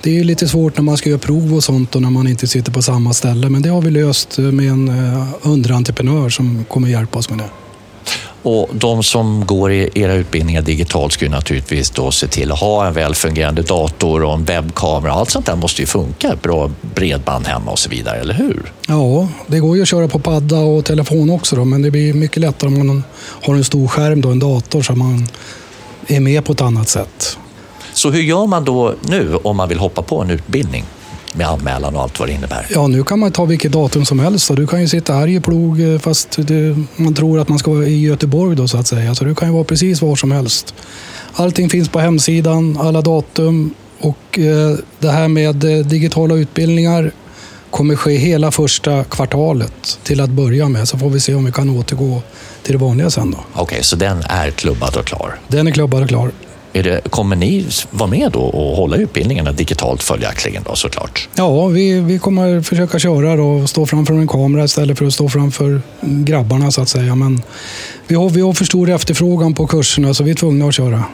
det 0.02 0.10
är 0.10 0.14
ju 0.14 0.24
lite 0.24 0.48
svårt 0.48 0.76
när 0.76 0.84
man 0.84 0.96
ska 0.96 1.08
göra 1.08 1.18
prov 1.18 1.54
och 1.54 1.64
sånt 1.64 1.96
och 1.96 2.02
när 2.02 2.10
man 2.10 2.28
inte 2.28 2.46
sitter 2.46 2.72
på 2.72 2.82
samma 2.82 3.12
ställe, 3.12 3.48
men 3.48 3.62
det 3.62 3.68
har 3.68 3.82
vi 3.82 3.90
löst 3.90 4.38
med 4.38 4.68
en 4.68 4.88
eh, 4.88 5.26
underentreprenör 5.42 6.28
som 6.28 6.64
kommer 6.64 6.88
hjälpa 6.88 7.18
oss 7.18 7.30
med 7.30 7.38
det. 7.38 7.65
Och 8.46 8.68
de 8.72 9.02
som 9.02 9.46
går 9.46 9.72
i 9.72 9.90
era 9.94 10.14
utbildningar 10.14 10.62
digitalt 10.62 11.12
ska 11.12 11.24
ju 11.24 11.30
naturligtvis 11.30 11.90
då 11.90 12.10
se 12.10 12.26
till 12.26 12.52
att 12.52 12.58
ha 12.58 12.86
en 12.86 12.92
väl 12.92 13.14
fungerande 13.14 13.62
dator 13.62 14.22
och 14.22 14.34
en 14.34 14.44
webbkamera. 14.44 15.12
Allt 15.12 15.30
sånt 15.30 15.46
där 15.46 15.56
måste 15.56 15.82
ju 15.82 15.86
funka. 15.86 16.36
Bra 16.42 16.70
bredband 16.94 17.46
hemma 17.46 17.70
och 17.70 17.78
så 17.78 17.90
vidare, 17.90 18.20
eller 18.20 18.34
hur? 18.34 18.72
Ja, 18.88 19.28
det 19.46 19.58
går 19.58 19.76
ju 19.76 19.82
att 19.82 19.88
köra 19.88 20.08
på 20.08 20.18
padda 20.18 20.58
och 20.58 20.84
telefon 20.84 21.30
också, 21.30 21.56
då, 21.56 21.64
men 21.64 21.82
det 21.82 21.90
blir 21.90 22.14
mycket 22.14 22.36
lättare 22.36 22.68
om 22.68 22.86
man 22.86 23.02
har 23.18 23.54
en 23.54 23.64
stor 23.64 23.88
skärm, 23.88 24.20
då, 24.20 24.28
en 24.28 24.38
dator, 24.38 24.82
så 24.82 24.92
man 24.92 25.28
är 26.06 26.20
med 26.20 26.44
på 26.44 26.52
ett 26.52 26.60
annat 26.60 26.88
sätt. 26.88 27.38
Så 27.92 28.10
hur 28.10 28.22
gör 28.22 28.46
man 28.46 28.64
då 28.64 28.94
nu 29.08 29.36
om 29.42 29.56
man 29.56 29.68
vill 29.68 29.78
hoppa 29.78 30.02
på 30.02 30.22
en 30.22 30.30
utbildning 30.30 30.84
med 31.36 31.48
anmälan 31.48 31.96
och 31.96 32.02
allt 32.02 32.18
vad 32.18 32.28
det 32.28 32.32
innebär? 32.32 32.66
Ja, 32.70 32.86
nu 32.86 33.04
kan 33.04 33.18
man 33.18 33.32
ta 33.32 33.44
vilket 33.44 33.72
datum 33.72 34.04
som 34.04 34.18
helst. 34.18 34.50
Du 34.56 34.66
kan 34.66 34.80
ju 34.80 34.88
sitta 34.88 35.14
här 35.14 35.28
i 35.28 35.40
Plog 35.40 35.80
eh, 35.80 35.98
fast 35.98 36.36
det, 36.36 36.76
man 36.96 37.14
tror 37.14 37.40
att 37.40 37.48
man 37.48 37.58
ska 37.58 37.70
vara 37.70 37.86
i 37.86 38.00
Göteborg 38.00 38.56
då 38.56 38.68
så 38.68 38.78
att 38.78 38.86
säga. 38.86 39.14
Så 39.14 39.24
du 39.24 39.34
kan 39.34 39.48
ju 39.48 39.54
vara 39.54 39.64
precis 39.64 40.02
var 40.02 40.16
som 40.16 40.32
helst. 40.32 40.74
Allting 41.32 41.70
finns 41.70 41.88
på 41.88 41.98
hemsidan, 41.98 42.78
alla 42.80 43.00
datum 43.00 43.74
och 43.98 44.38
eh, 44.38 44.76
det 44.98 45.10
här 45.10 45.28
med 45.28 45.64
eh, 45.64 45.86
digitala 45.86 46.34
utbildningar 46.34 47.12
kommer 47.70 47.96
ske 47.96 48.16
hela 48.16 48.50
första 48.50 49.04
kvartalet 49.04 49.98
till 50.02 50.20
att 50.20 50.30
börja 50.30 50.68
med. 50.68 50.88
Så 50.88 50.98
får 50.98 51.10
vi 51.10 51.20
se 51.20 51.34
om 51.34 51.44
vi 51.44 51.52
kan 51.52 51.70
återgå 51.70 52.22
till 52.62 52.72
det 52.72 52.78
vanliga 52.78 53.10
sen 53.10 53.30
då. 53.30 53.38
Okej, 53.54 53.82
så 53.82 53.96
den 53.96 54.22
är 54.28 54.50
klubbad 54.50 54.96
och 54.96 55.04
klar. 55.04 55.38
Den 55.48 55.66
är 55.66 55.70
klubbad 55.70 56.02
och 56.02 56.08
klar. 56.08 56.30
Det, 56.82 57.10
kommer 57.10 57.36
ni 57.36 57.66
vara 57.90 58.10
med 58.10 58.32
då 58.32 58.40
och 58.40 58.76
hålla 58.76 58.96
utbildningarna 58.96 59.52
digitalt 59.52 60.02
följaktligen 60.02 60.62
då 60.62 60.74
såklart? 60.74 61.28
Ja, 61.34 61.66
vi, 61.66 62.00
vi 62.00 62.18
kommer 62.18 62.62
försöka 62.62 62.98
köra 62.98 63.36
då 63.36 63.46
och 63.46 63.68
stå 63.70 63.86
framför 63.86 64.14
en 64.14 64.28
kamera 64.28 64.64
istället 64.64 64.98
för 64.98 65.06
att 65.06 65.12
stå 65.12 65.28
framför 65.28 65.80
grabbarna 66.00 66.70
så 66.70 66.82
att 66.82 66.88
säga. 66.88 67.14
Men 67.14 67.42
vi 68.06 68.14
har, 68.14 68.30
vi 68.30 68.40
har 68.40 68.52
för 68.52 68.64
stor 68.64 68.90
efterfrågan 68.90 69.54
på 69.54 69.66
kurserna 69.66 70.14
så 70.14 70.24
vi 70.24 70.30
är 70.30 70.34
tvungna 70.34 70.68
att 70.68 70.74
köra. 70.74 71.04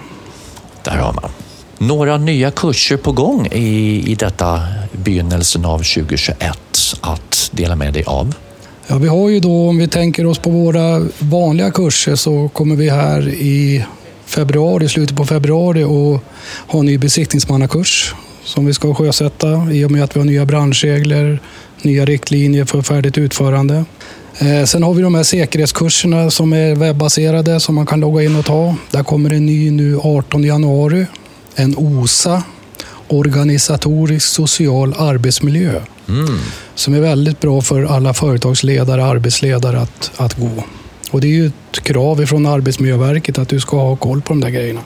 Där 0.83 0.97
har 0.97 1.13
man. 1.13 1.31
Några 1.79 2.19
nya 2.19 2.51
kurser 2.51 2.97
på 2.97 3.13
gång 3.13 3.47
i, 3.53 4.03
i 4.07 4.15
detta 4.15 4.61
begynnelsen 4.93 5.65
av 5.65 5.79
2021 5.79 6.59
att 7.01 7.51
dela 7.53 7.77
med 7.77 7.93
dig 7.93 8.05
av. 8.07 8.35
Ja, 8.87 8.97
vi 8.99 9.09
har 9.09 9.29
ju 9.29 9.41
då, 9.41 9.69
om 9.69 9.79
vi 9.79 9.89
tänker 9.89 10.27
oss 10.27 10.39
på 10.39 10.51
våra 10.51 11.07
vanliga 11.19 11.71
kurser 11.71 12.17
så 12.17 12.49
kommer 12.49 12.77
vi 12.77 12.91
här 12.91 13.29
i 13.29 13.85
februari, 14.33 14.89
slutet 14.89 15.17
på 15.17 15.25
februari 15.27 15.85
och 15.85 16.25
ha 16.67 16.81
en 16.81 16.87
ny 16.87 16.99
besiktningsmannakurs 16.99 18.15
som 18.45 18.67
vi 18.67 18.75
ska 18.75 18.95
sjösätta 18.95 19.73
i 19.73 19.85
och 19.85 19.91
med 19.91 20.05
att 20.05 20.17
vi 20.17 20.21
har 20.21 20.25
nya 20.27 20.47
branschregler, 20.47 21.41
nya 21.83 22.05
riktlinjer 22.05 22.65
för 22.65 22.83
färdigt 22.83 23.19
utförande. 23.19 23.85
Eh, 24.39 24.65
Sen 24.65 24.83
har 24.83 24.95
vi 24.95 25.03
de 25.03 25.15
här 25.15 25.23
säkerhetskurserna 25.23 26.31
som 26.31 26.53
är 26.53 26.75
webbaserade 26.75 27.61
som 27.61 27.75
man 27.75 27.87
kan 27.87 28.01
logga 28.01 28.23
in 28.23 28.37
och 28.37 28.45
ta. 28.45 28.75
Där 28.91 29.03
kommer 29.03 29.31
en 29.33 29.47
ny 29.47 29.71
nu 29.71 29.99
18 29.99 30.45
januari. 30.45 31.07
En 31.55 31.75
OSA, 31.77 32.43
organisatorisk 33.09 34.27
social 34.27 34.95
arbetsmiljö 34.99 35.81
som 36.75 36.95
är 36.95 37.01
väldigt 37.01 37.41
bra 37.41 37.61
för 37.63 37.83
alla 37.85 38.15
företagsledare 38.15 39.03
och 39.03 39.09
arbetsledare 39.09 39.81
att, 39.81 40.11
att 40.17 40.35
gå. 40.37 40.65
Och 41.13 41.21
det 41.21 41.27
är 41.27 41.31
ju 41.31 41.47
ett 41.47 41.81
krav 41.83 42.27
från 42.27 42.47
Arbetsmiljöverket 42.47 43.39
att 43.39 43.49
du 43.49 43.61
ska 43.61 43.77
ha 43.77 43.97
koll 43.97 44.23
på 44.23 44.29
de 44.33 44.41
där 44.41 44.51
grejerna. 44.51 44.81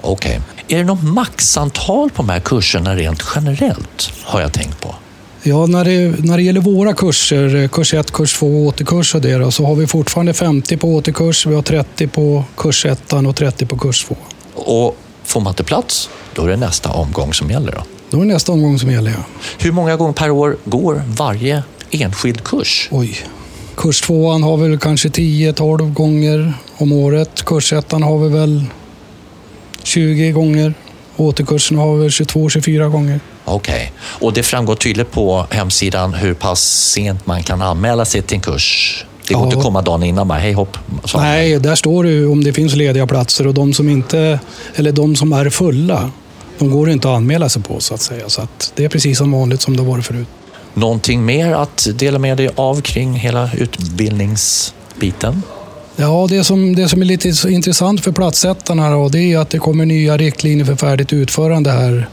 Okej. 0.00 0.40
Är 0.68 0.78
det 0.78 0.84
något 0.84 1.02
maxantal 1.02 2.10
på 2.10 2.22
de 2.22 2.28
här 2.28 2.40
kurserna 2.40 2.96
rent 2.96 3.22
generellt? 3.34 4.12
Har 4.24 4.40
jag 4.40 4.52
tänkt 4.52 4.80
på. 4.80 4.94
Ja, 5.42 5.66
när 5.66 5.84
det, 5.84 6.24
när 6.24 6.36
det 6.36 6.42
gäller 6.42 6.60
våra 6.60 6.94
kurser, 6.94 7.56
eh, 7.56 7.68
kurs 7.68 7.94
1, 7.94 8.10
kurs 8.10 8.38
2 8.38 8.66
återkurs 8.66 9.14
och 9.14 9.20
det 9.20 9.34
då, 9.34 9.50
så 9.50 9.66
har 9.66 9.74
vi 9.74 9.86
fortfarande 9.86 10.34
50 10.34 10.76
på 10.76 10.94
återkurs, 10.94 11.46
vi 11.46 11.54
har 11.54 11.62
30 11.62 12.06
på 12.06 12.44
kurs 12.56 12.86
1 12.86 13.12
och 13.12 13.36
30 13.36 13.66
på 13.66 13.78
kurs 13.78 14.04
2. 14.04 14.16
Och 14.54 14.96
får 15.24 15.40
man 15.40 15.50
inte 15.50 15.64
plats, 15.64 16.10
då 16.34 16.42
är 16.42 16.48
det 16.48 16.56
nästa 16.56 16.90
omgång 16.90 17.34
som 17.34 17.50
gäller. 17.50 17.72
Då. 17.72 17.82
Då 18.10 18.16
är 18.16 18.26
det 18.26 18.32
nästa 18.32 18.52
omgång 18.52 18.78
som 18.78 18.90
gäller. 18.90 19.10
Ja. 19.10 19.24
Hur 19.58 19.72
många 19.72 19.96
gånger 19.96 20.12
per 20.12 20.30
år 20.30 20.56
går 20.64 21.02
varje 21.06 21.62
enskild 21.90 22.44
kurs? 22.44 22.88
Oj. 22.90 23.18
Kurs 23.78 24.00
2 24.00 24.30
har 24.32 24.56
väl 24.56 24.78
kanske 24.78 25.08
10-12 25.08 25.92
gånger 25.92 26.52
om 26.76 26.92
året. 26.92 27.44
Kurs 27.44 27.72
1 27.72 27.92
har 27.92 28.18
vi 28.18 28.28
väl 28.28 28.64
20 29.82 30.30
gånger. 30.32 30.74
Återkursen 31.16 31.78
har 31.78 31.94
vi 31.96 32.00
väl 32.02 32.08
22-24 32.10 32.88
gånger. 32.88 33.20
Okej. 33.44 33.92
Och 34.20 34.32
det 34.32 34.42
framgår 34.42 34.74
tydligt 34.74 35.10
på 35.12 35.46
hemsidan 35.50 36.14
hur 36.14 36.34
pass 36.34 36.60
sent 36.92 37.26
man 37.26 37.42
kan 37.42 37.62
anmäla 37.62 38.04
sig 38.04 38.22
till 38.22 38.34
en 38.34 38.40
kurs? 38.40 39.04
Det 39.28 39.34
går 39.34 39.42
Ja. 39.42 39.46
inte 39.46 39.58
att 39.58 39.64
komma 39.64 39.82
dagen 39.82 40.02
innan 40.02 40.28
bara, 40.28 40.38
hej 40.38 40.52
hopp. 40.52 40.76
han. 41.12 41.22
Nej, 41.22 41.58
där 41.58 41.74
står 41.74 42.04
det 42.04 42.10
ju 42.10 42.26
om 42.28 42.44
det 42.44 42.52
finns 42.52 42.74
lediga 42.76 43.06
platser 43.06 43.46
och 43.46 43.54
de 43.54 43.74
som 43.74 43.88
inte, 43.88 44.40
eller 44.74 44.92
de 44.92 45.16
som 45.16 45.32
är 45.32 45.50
fulla, 45.50 46.10
de 46.58 46.70
går 46.70 46.90
inte 46.90 47.08
att 47.10 47.16
anmäla 47.16 47.48
sig 47.48 47.62
på 47.62 47.80
så 47.80 47.94
att 47.94 48.00
säga. 48.00 48.28
Så 48.28 48.40
att 48.42 48.72
det 48.76 48.84
är 48.84 48.88
precis 48.88 49.18
som 49.18 49.32
vanligt 49.32 49.60
som 49.62 49.76
det 49.76 49.82
var 49.82 50.00
förut. 50.00 50.26
Någonting 50.78 51.24
mer 51.24 51.52
att 51.52 51.88
dela 51.94 52.18
med 52.18 52.36
dig 52.36 52.50
av 52.54 52.80
kring 52.80 53.14
hela 53.14 53.50
utbildningsbiten? 53.54 55.42
Ja, 55.96 56.26
det 56.30 56.44
som, 56.44 56.74
det 56.74 56.88
som 56.88 57.00
är 57.00 57.06
lite 57.06 57.48
intressant 57.48 58.04
för 58.04 58.12
platssättarna 58.12 58.90
då, 58.90 59.08
det 59.08 59.32
är 59.32 59.38
att 59.38 59.50
det 59.50 59.58
kommer 59.58 59.86
nya 59.86 60.16
riktlinjer 60.16 60.64
för 60.64 60.76
färdigt 60.76 61.12
utförande 61.12 61.70
här. 61.70 62.08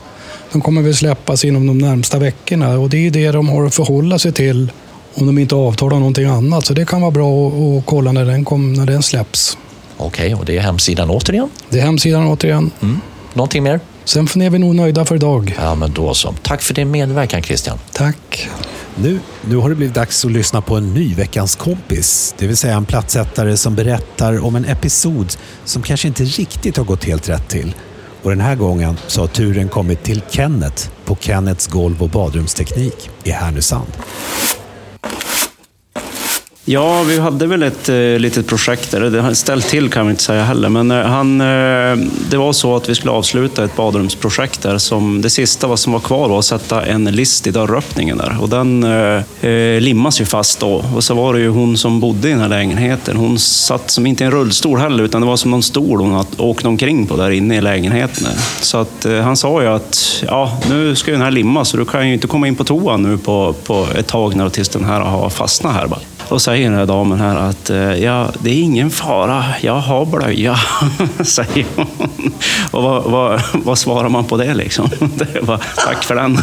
De 0.51 0.61
kommer 0.61 0.81
väl 0.81 0.95
släppas 0.95 1.45
inom 1.45 1.67
de 1.67 1.77
närmsta 1.77 2.19
veckorna 2.19 2.79
och 2.79 2.89
det 2.89 3.07
är 3.07 3.11
det 3.11 3.31
de 3.31 3.49
har 3.49 3.65
att 3.65 3.75
förhålla 3.75 4.19
sig 4.19 4.31
till 4.31 4.71
om 5.13 5.25
de 5.25 5.37
inte 5.37 5.55
avtalar 5.55 5.99
någonting 5.99 6.25
annat. 6.25 6.65
Så 6.65 6.73
det 6.73 6.85
kan 6.85 7.01
vara 7.01 7.11
bra 7.11 7.47
att, 7.47 7.85
kolla 7.85 8.11
när 8.11 8.25
den, 8.25 8.45
kom, 8.45 8.73
när 8.73 8.85
den 8.85 9.03
släpps. 9.03 9.57
Okej, 9.97 10.35
och 10.35 10.45
det 10.45 10.57
är 10.57 10.61
hemsidan 10.61 11.09
återigen. 11.09 11.49
Det 11.69 11.79
är 11.79 11.83
hemsidan 11.83 12.27
återigen. 12.27 12.71
Mm. 12.81 13.01
Någonting 13.33 13.63
mer? 13.63 13.79
Sen 14.05 14.41
är 14.41 14.49
vi 14.49 14.59
nog 14.59 14.75
nöjda 14.75 15.05
för 15.05 15.15
idag. 15.15 15.55
Ja, 15.59 15.75
men 15.75 15.93
då 15.93 16.13
så. 16.13 16.33
Tack 16.41 16.61
för 16.61 16.73
din 16.73 16.91
medverkan 16.91 17.43
Christian. 17.43 17.79
Tack. 17.91 18.49
Nu, 18.95 19.19
nu 19.41 19.55
har 19.55 19.69
det 19.69 19.75
blivit 19.75 19.95
dags 19.95 20.25
att 20.25 20.31
lyssna 20.31 20.61
på 20.61 20.75
en 20.75 20.93
ny 20.93 21.13
Veckans 21.15 21.55
kompis. 21.55 22.35
Det 22.37 22.47
vill 22.47 22.57
säga 22.57 22.75
en 22.75 22.85
platsättare 22.85 23.57
som 23.57 23.75
berättar 23.75 24.45
om 24.45 24.55
en 24.55 24.65
episod 24.65 25.33
som 25.65 25.81
kanske 25.81 26.07
inte 26.07 26.23
riktigt 26.23 26.77
har 26.77 26.83
gått 26.83 27.03
helt 27.03 27.29
rätt 27.29 27.47
till. 27.47 27.75
Och 28.23 28.29
den 28.29 28.41
här 28.41 28.55
gången 28.55 28.97
så 29.07 29.21
har 29.21 29.27
turen 29.27 29.69
kommit 29.69 30.03
till 30.03 30.21
Kenneth 30.29 30.89
på 31.05 31.15
Kennets 31.15 31.67
golv 31.67 32.03
och 32.03 32.09
badrumsteknik 32.09 33.09
i 33.23 33.31
Härnösand. 33.31 33.91
Ja, 36.67 37.03
vi 37.03 37.19
hade 37.19 37.47
väl 37.47 37.63
ett 37.63 37.89
eh, 37.89 37.95
litet 37.95 38.47
projekt 38.47 38.91
där. 38.91 39.01
Det 39.01 39.35
ställt 39.35 39.67
till 39.67 39.89
kan 39.89 40.05
vi 40.05 40.11
inte 40.11 40.23
säga 40.23 40.43
heller. 40.43 40.69
Men 40.69 40.91
eh, 40.91 40.97
han, 40.97 41.41
eh, 41.41 42.07
det 42.29 42.37
var 42.37 42.53
så 42.53 42.75
att 42.75 42.89
vi 42.89 42.95
skulle 42.95 43.11
avsluta 43.11 43.63
ett 43.63 43.75
badrumsprojekt 43.75 44.61
där. 44.61 44.77
Som, 44.77 45.21
det 45.21 45.29
sista 45.29 45.67
vad 45.67 45.79
som 45.79 45.93
var 45.93 45.99
kvar 45.99 46.29
var 46.29 46.39
att 46.39 46.45
sätta 46.45 46.85
en 46.85 47.05
list 47.05 47.47
i 47.47 47.51
dörröppningen 47.51 48.17
där. 48.17 48.37
Och 48.41 48.49
den 48.49 48.83
eh, 48.83 49.49
eh, 49.49 49.81
limmas 49.81 50.21
ju 50.21 50.25
fast 50.25 50.59
då. 50.59 50.85
Och 50.95 51.03
så 51.03 51.13
var 51.13 51.33
det 51.33 51.39
ju 51.39 51.49
hon 51.49 51.77
som 51.77 51.99
bodde 51.99 52.27
i 52.27 52.31
den 52.31 52.41
här 52.41 52.49
lägenheten. 52.49 53.17
Hon 53.17 53.39
satt 53.39 53.91
som 53.91 54.05
inte 54.05 54.23
i 54.23 54.25
en 54.25 54.31
rullstol 54.31 54.79
heller, 54.79 55.03
utan 55.03 55.21
det 55.21 55.27
var 55.27 55.37
som 55.37 55.51
någon 55.51 55.63
stol 55.63 55.99
hon 55.99 56.25
åkte 56.37 56.67
omkring 56.67 57.07
på 57.07 57.17
där 57.17 57.31
inne 57.31 57.57
i 57.57 57.61
lägenheten. 57.61 58.23
Där. 58.23 58.33
Så 58.61 58.77
att, 58.77 59.05
eh, 59.05 59.19
han 59.19 59.37
sa 59.37 59.61
ju 59.61 59.67
att 59.67 60.23
ja, 60.27 60.57
nu 60.69 60.95
ska 60.95 61.11
ju 61.11 61.17
den 61.17 61.23
här 61.23 61.31
limmas, 61.31 61.69
så 61.69 61.77
du 61.77 61.85
kan 61.85 62.07
ju 62.07 62.13
inte 62.13 62.27
komma 62.27 62.47
in 62.47 62.55
på 62.55 62.63
toan 62.63 63.03
nu 63.03 63.17
på, 63.17 63.55
på 63.65 63.87
ett 63.95 64.07
tag 64.07 64.35
när, 64.35 64.49
tills 64.49 64.69
den 64.69 64.85
här 64.85 65.01
har 65.01 65.29
fastnat 65.29 65.73
här. 65.73 65.87
Bara. 65.87 65.99
Då 66.29 66.39
säger 66.39 66.69
den 66.69 66.79
här 66.79 66.85
damen 66.85 67.19
här 67.19 67.35
att 67.35 67.69
eh, 67.69 68.03
ja, 68.03 68.27
det 68.39 68.49
är 68.49 68.61
ingen 68.61 68.89
fara, 68.89 69.43
jag 69.61 69.79
har 69.79 70.05
blöja, 70.05 70.55
säger 71.23 71.65
hon. 71.75 72.33
Och 72.71 72.83
vad, 72.83 73.03
vad, 73.03 73.41
vad 73.53 73.77
svarar 73.77 74.09
man 74.09 74.25
på 74.25 74.37
det 74.37 74.53
liksom? 74.53 74.89
Det 75.15 75.41
var, 75.41 75.61
tack 75.75 76.03
för 76.03 76.15
den. 76.15 76.37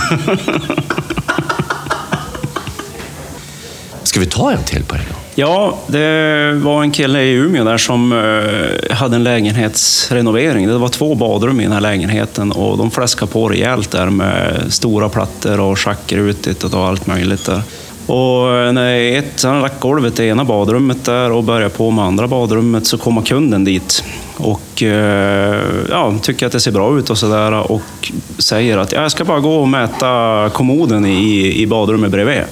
Ska 4.03 4.21
vi 4.21 4.27
ta 4.27 4.53
en 4.53 4.63
till 4.63 4.85
på 4.85 4.95
det 4.95 5.03
då? 5.11 5.17
Ja, 5.35 5.79
det 5.87 6.53
var 6.63 6.83
en 6.83 6.91
kille 6.91 7.23
i 7.23 7.33
Umeå 7.33 7.65
där 7.65 7.79
som 7.79 8.13
eh, 8.13 8.97
hade 8.97 9.17
en 9.17 9.25
lägenhetsrenovering. 9.25 10.67
Det 10.69 10.79
var 10.79 10.89
två 10.89 11.15
badrum 11.15 11.61
i 11.61 11.63
den 11.63 11.73
här 11.73 11.81
lägenheten 11.81 12.53
och 12.53 12.79
de 12.79 12.91
fläskade 12.91 13.33
på 13.33 13.49
rejält 13.49 13.91
där 13.91 14.11
med 14.11 14.63
stora 14.69 15.09
plattor 15.09 15.61
och 15.61 15.79
schackrutigt 15.79 16.65
och 16.65 16.87
allt 16.87 17.07
möjligt 17.07 17.47
där. 17.47 17.63
Och 18.07 18.57
eh, 18.57 18.73
när 18.73 19.19
ett, 19.19 19.43
han 19.43 19.63
lagt 19.63 19.81
golvet 19.81 20.21
i 20.21 20.27
ena 20.27 20.45
badrummet 20.45 21.05
där 21.05 21.33
och 21.33 21.45
börjar 21.45 21.69
på 21.69 21.91
med 21.91 22.05
andra 22.05 22.29
badrummet 22.29 22.87
så 22.87 22.99
kommer 22.99 23.23
kunden 23.23 23.65
dit 23.65 24.05
och 24.37 24.83
eh, 24.83 25.61
ja, 25.91 26.15
tycker 26.23 26.47
att 26.47 26.53
det 26.53 26.61
ser 26.61 26.71
bra 26.71 26.99
ut 26.99 27.11
och 27.11 27.19
sådär 27.19 27.73
och 27.73 28.13
säger 28.39 28.79
att 28.79 28.93
jag 28.93 29.11
ska 29.11 29.25
bara 29.25 29.41
gå 29.41 29.55
och 29.55 29.69
mäta 29.69 30.51
kommoden 30.53 31.07
i, 31.07 31.63
i 31.63 31.67
badrummet 31.67 32.11
bredvid. 32.11 32.43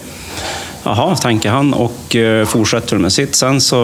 Jaha, 0.83 1.16
tänker 1.16 1.50
han 1.50 1.75
och 1.75 2.16
eh, 2.16 2.47
fortsätter 2.47 2.99
med 2.99 3.12
sitt. 3.12 3.35
Sen 3.35 3.61
så 3.61 3.76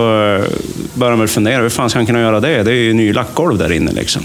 börjar 0.94 1.10
han 1.10 1.18
väl 1.18 1.28
fundera, 1.28 1.62
hur 1.62 1.68
fan 1.68 1.90
ska 1.90 1.98
han 1.98 2.06
kunna 2.06 2.20
göra 2.20 2.40
det? 2.40 2.62
Det 2.62 2.70
är 2.70 2.74
ju 2.74 2.92
ny 2.92 3.12
lackgolv 3.12 3.58
där 3.58 3.72
inne 3.72 3.92
liksom. 3.92 4.22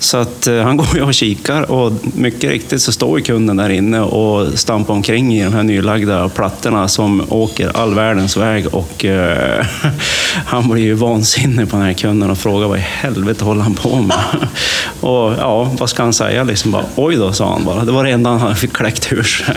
Så 0.00 0.16
att 0.16 0.46
eh, 0.46 0.62
han 0.62 0.76
går 0.76 0.88
ju 0.94 1.02
och 1.02 1.14
kikar 1.14 1.70
och 1.70 1.92
mycket 2.02 2.50
riktigt 2.50 2.82
så 2.82 2.92
står 2.92 3.20
kunden 3.20 3.56
där 3.56 3.68
inne 3.68 4.00
och 4.00 4.58
stampar 4.58 4.94
omkring 4.94 5.34
i 5.34 5.44
de 5.44 5.54
här 5.54 5.62
nylagda 5.62 6.28
plattorna 6.28 6.88
som 6.88 7.22
åker 7.28 7.76
all 7.76 7.94
världens 7.94 8.36
väg 8.36 8.74
och 8.74 9.04
eh, 9.04 9.66
han 10.46 10.68
blir 10.70 10.82
ju 10.82 10.94
vansinnig 10.94 11.70
på 11.70 11.76
den 11.76 11.86
här 11.86 11.92
kunden 11.92 12.30
och 12.30 12.38
frågar 12.38 12.68
vad 12.68 12.78
i 12.78 12.82
helvete 12.86 13.44
håller 13.44 13.62
han 13.62 13.74
på 13.74 13.96
med? 13.96 14.24
och 15.00 15.32
ja, 15.38 15.70
vad 15.78 15.90
ska 15.90 16.02
han 16.02 16.12
säga? 16.12 16.44
Liksom 16.44 16.70
bara, 16.70 16.84
Oj 16.96 17.16
då, 17.16 17.32
sa 17.32 17.52
han 17.52 17.64
bara. 17.64 17.84
Det 17.84 17.92
var 17.92 18.04
det 18.04 18.10
enda 18.10 18.30
han 18.30 18.56
fick 18.56 18.72
kläckt 18.72 19.12
ur 19.12 19.22
sig. 19.22 19.56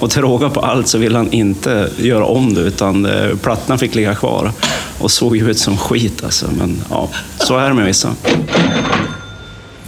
Och 0.00 0.10
till 0.10 0.22
råga 0.22 0.50
på 0.50 0.60
allt 0.60 0.88
så 0.88 0.98
vill 0.98 1.16
han 1.16 1.32
inte 1.32 1.90
göra 1.96 2.24
om 2.24 2.54
det, 2.54 2.60
utan 2.60 3.06
eh, 3.06 3.12
plattorna 3.12 3.36
plattan 3.42 3.78
fick 3.78 3.94
ligga 3.94 4.14
kvar. 4.14 4.52
Och 4.98 5.10
såg 5.10 5.36
ju 5.36 5.50
ut 5.50 5.58
som 5.58 5.76
skit 5.76 6.24
alltså. 6.24 6.46
Men 6.58 6.82
ja, 6.90 7.08
så 7.38 7.58
är 7.58 7.68
det 7.68 7.74
med 7.74 7.86
vissa. 7.86 8.14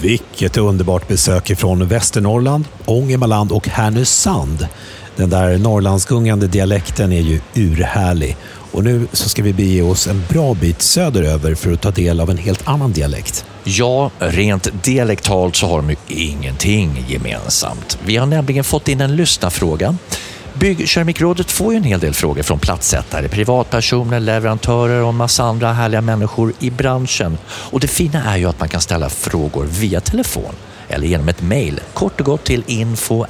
Vilket 0.01 0.57
underbart 0.57 1.09
besök 1.09 1.51
ifrån 1.51 1.89
Västernorrland, 1.89 2.65
Ångermanland 2.85 3.53
och 3.53 3.69
Härnösand. 3.69 4.69
Den 5.17 5.31
där 5.31 5.59
Norrlandsgungande 5.59 6.47
dialekten 6.47 7.13
är 7.13 7.21
ju 7.21 7.41
urhärlig. 7.55 8.37
Och 8.73 8.85
nu 8.85 9.07
så 9.13 9.29
ska 9.29 9.43
vi 9.43 9.53
bege 9.53 9.83
oss 9.83 10.07
en 10.07 10.23
bra 10.29 10.55
bit 10.55 10.83
söderöver 10.83 11.55
för 11.55 11.73
att 11.73 11.81
ta 11.81 11.91
del 11.91 12.21
av 12.21 12.31
en 12.31 12.37
helt 12.37 12.69
annan 12.69 12.93
dialekt. 12.93 13.45
Ja, 13.65 14.11
rent 14.19 14.85
dialektalt 14.85 15.57
så 15.57 15.67
har 15.67 15.77
de 15.77 15.91
ju 15.91 15.97
ingenting 16.09 17.05
gemensamt. 17.09 17.99
Vi 18.05 18.17
har 18.17 18.27
nämligen 18.27 18.65
fått 18.65 18.89
in 18.89 19.01
en 19.01 19.17
lyssnarfråga. 19.17 19.97
Byggkeramikrådet 20.61 21.51
får 21.51 21.73
ju 21.73 21.77
en 21.77 21.83
hel 21.83 22.01
del 22.01 22.15
frågor 22.15 22.43
från 22.43 22.59
platssättare, 22.59 23.29
privatpersoner, 23.29 24.21
leverantörer 24.21 25.03
och 25.03 25.09
en 25.09 25.17
massa 25.17 25.45
andra 25.45 25.73
härliga 25.73 26.01
människor 26.01 26.53
i 26.59 26.71
branschen. 26.71 27.39
Och 27.49 27.81
det 27.81 27.89
fina 27.89 28.35
är 28.35 28.37
ju 28.37 28.47
att 28.47 28.61
man 28.61 28.69
kan 28.69 28.81
ställa 28.81 29.09
frågor 29.09 29.65
via 29.65 30.01
telefon 30.01 30.55
eller 30.89 31.07
genom 31.07 31.29
ett 31.29 31.43
mejl, 31.43 31.81
kort 31.95 32.21
och 32.21 32.27
gott 32.27 32.45
till 32.45 32.65
info.bkr.se. 32.67 33.29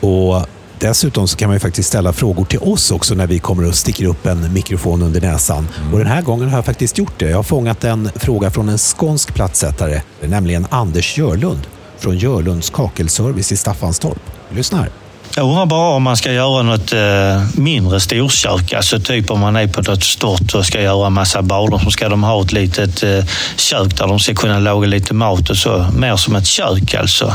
Och 0.00 0.46
dessutom 0.78 1.28
så 1.28 1.36
kan 1.36 1.48
man 1.48 1.56
ju 1.56 1.60
faktiskt 1.60 1.88
ställa 1.88 2.12
frågor 2.12 2.44
till 2.44 2.58
oss 2.58 2.90
också 2.90 3.14
när 3.14 3.26
vi 3.26 3.38
kommer 3.38 3.68
och 3.68 3.74
sticker 3.74 4.04
upp 4.04 4.26
en 4.26 4.52
mikrofon 4.52 5.02
under 5.02 5.20
näsan. 5.20 5.68
Och 5.92 5.98
den 5.98 6.06
här 6.06 6.22
gången 6.22 6.48
har 6.48 6.58
jag 6.58 6.64
faktiskt 6.64 6.98
gjort 6.98 7.18
det. 7.18 7.30
Jag 7.30 7.38
har 7.38 7.42
fångat 7.42 7.84
en 7.84 8.10
fråga 8.14 8.50
från 8.50 8.68
en 8.68 8.78
skånsk 8.78 9.34
platssättare, 9.34 10.02
nämligen 10.20 10.66
Anders 10.70 11.18
Görlund 11.18 11.66
från 11.98 12.18
Görlunds 12.18 12.70
kakelservice 12.70 13.52
i 13.52 13.56
Staffanstorp. 13.56 14.33
Lyssna 14.54 14.78
här. 14.78 14.90
Jag 15.36 15.48
undrar 15.48 15.66
bara 15.66 15.94
om 15.94 16.02
man 16.02 16.16
ska 16.16 16.32
göra 16.32 16.62
något 16.62 16.92
eh, 16.92 17.60
mindre 17.60 18.00
storkök. 18.00 18.72
Alltså 18.72 19.00
typ 19.00 19.30
om 19.30 19.40
man 19.40 19.56
är 19.56 19.66
på 19.66 19.82
något 19.82 20.04
stort 20.04 20.54
och 20.54 20.66
ska 20.66 20.82
göra 20.82 21.10
massa 21.10 21.42
badrum 21.42 21.80
så 21.80 21.90
ska 21.90 22.08
de 22.08 22.22
ha 22.22 22.42
ett 22.42 22.52
litet 22.52 23.02
eh, 23.02 23.24
kök 23.56 23.96
där 23.96 24.06
de 24.06 24.18
ska 24.18 24.34
kunna 24.34 24.58
laga 24.58 24.86
lite 24.86 25.14
mat 25.14 25.50
och 25.50 25.56
så. 25.56 25.86
Mer 25.96 26.16
som 26.16 26.36
ett 26.36 26.46
kök 26.46 26.94
alltså. 26.94 27.34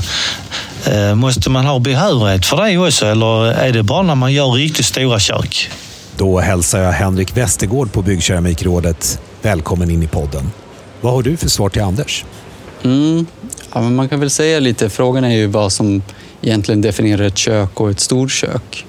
Eh, 0.85 1.15
måste 1.15 1.49
man 1.49 1.65
ha 1.65 1.79
behörighet 1.79 2.45
för 2.45 2.65
det 2.65 2.77
också 2.77 3.05
eller 3.05 3.51
är 3.51 3.71
det 3.71 3.83
bara 3.83 4.01
när 4.01 4.15
man 4.15 4.33
gör 4.33 4.51
riktigt 4.51 4.85
stora 4.85 5.19
kök? 5.19 5.69
Då 6.17 6.39
hälsar 6.39 6.79
jag 6.79 6.91
Henrik 6.91 7.37
Westergård 7.37 7.91
på 7.91 8.01
Byggkeramikrådet 8.01 9.19
välkommen 9.41 9.91
in 9.91 10.03
i 10.03 10.07
podden. 10.07 10.51
Vad 11.01 11.13
har 11.13 11.23
du 11.23 11.37
för 11.37 11.49
svar 11.49 11.69
till 11.69 11.81
Anders? 11.81 12.25
Mm. 12.83 13.25
Ja, 13.73 13.81
men 13.81 13.95
man 13.95 14.09
kan 14.09 14.19
väl 14.19 14.29
säga 14.29 14.59
lite, 14.59 14.89
frågan 14.89 15.23
är 15.23 15.35
ju 15.35 15.47
vad 15.47 15.71
som 15.71 16.01
egentligen 16.41 16.81
definierar 16.81 17.23
ett 17.25 17.37
kök 17.37 17.81
och 17.81 17.89
ett 17.89 17.99
storkök. 17.99 18.85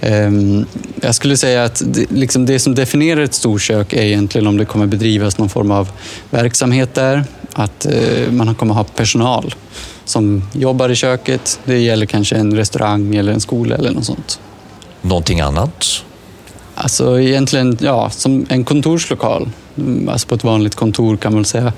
Ehm, 0.00 0.66
Jag 1.02 1.14
skulle 1.14 1.36
säga 1.36 1.64
att 1.64 1.82
det, 1.86 2.10
liksom 2.10 2.46
det 2.46 2.58
som 2.58 2.74
definierar 2.74 3.20
ett 3.20 3.34
storkök 3.34 3.92
är 3.92 4.02
egentligen 4.02 4.46
om 4.46 4.56
det 4.56 4.64
kommer 4.64 4.86
bedrivas 4.86 5.38
någon 5.38 5.48
form 5.48 5.70
av 5.70 5.88
verksamhet 6.30 6.94
där, 6.94 7.24
att 7.52 7.86
eh, 7.86 8.30
man 8.30 8.54
kommer 8.54 8.74
ha 8.74 8.84
personal 8.84 9.54
som 10.04 10.42
jobbar 10.52 10.88
i 10.88 10.94
köket. 10.94 11.60
Det 11.64 11.78
gäller 11.78 12.06
kanske 12.06 12.36
en 12.36 12.56
restaurang 12.56 13.14
eller 13.14 13.32
en 13.32 13.40
skola 13.40 13.76
eller 13.76 13.90
något 13.90 14.04
sånt. 14.06 14.40
Någonting 15.02 15.40
annat? 15.40 16.04
Alltså 16.74 17.20
egentligen, 17.20 17.78
ja, 17.80 18.10
som 18.10 18.46
en 18.48 18.64
kontorslokal. 18.64 19.48
Mm, 19.78 20.08
Alltså 20.08 20.28
på 20.28 20.34
ett 20.34 20.44
vanligt 20.44 20.74
kontor 20.74 21.16
kan 21.16 21.34
man 21.34 21.44
säga. 21.44 21.72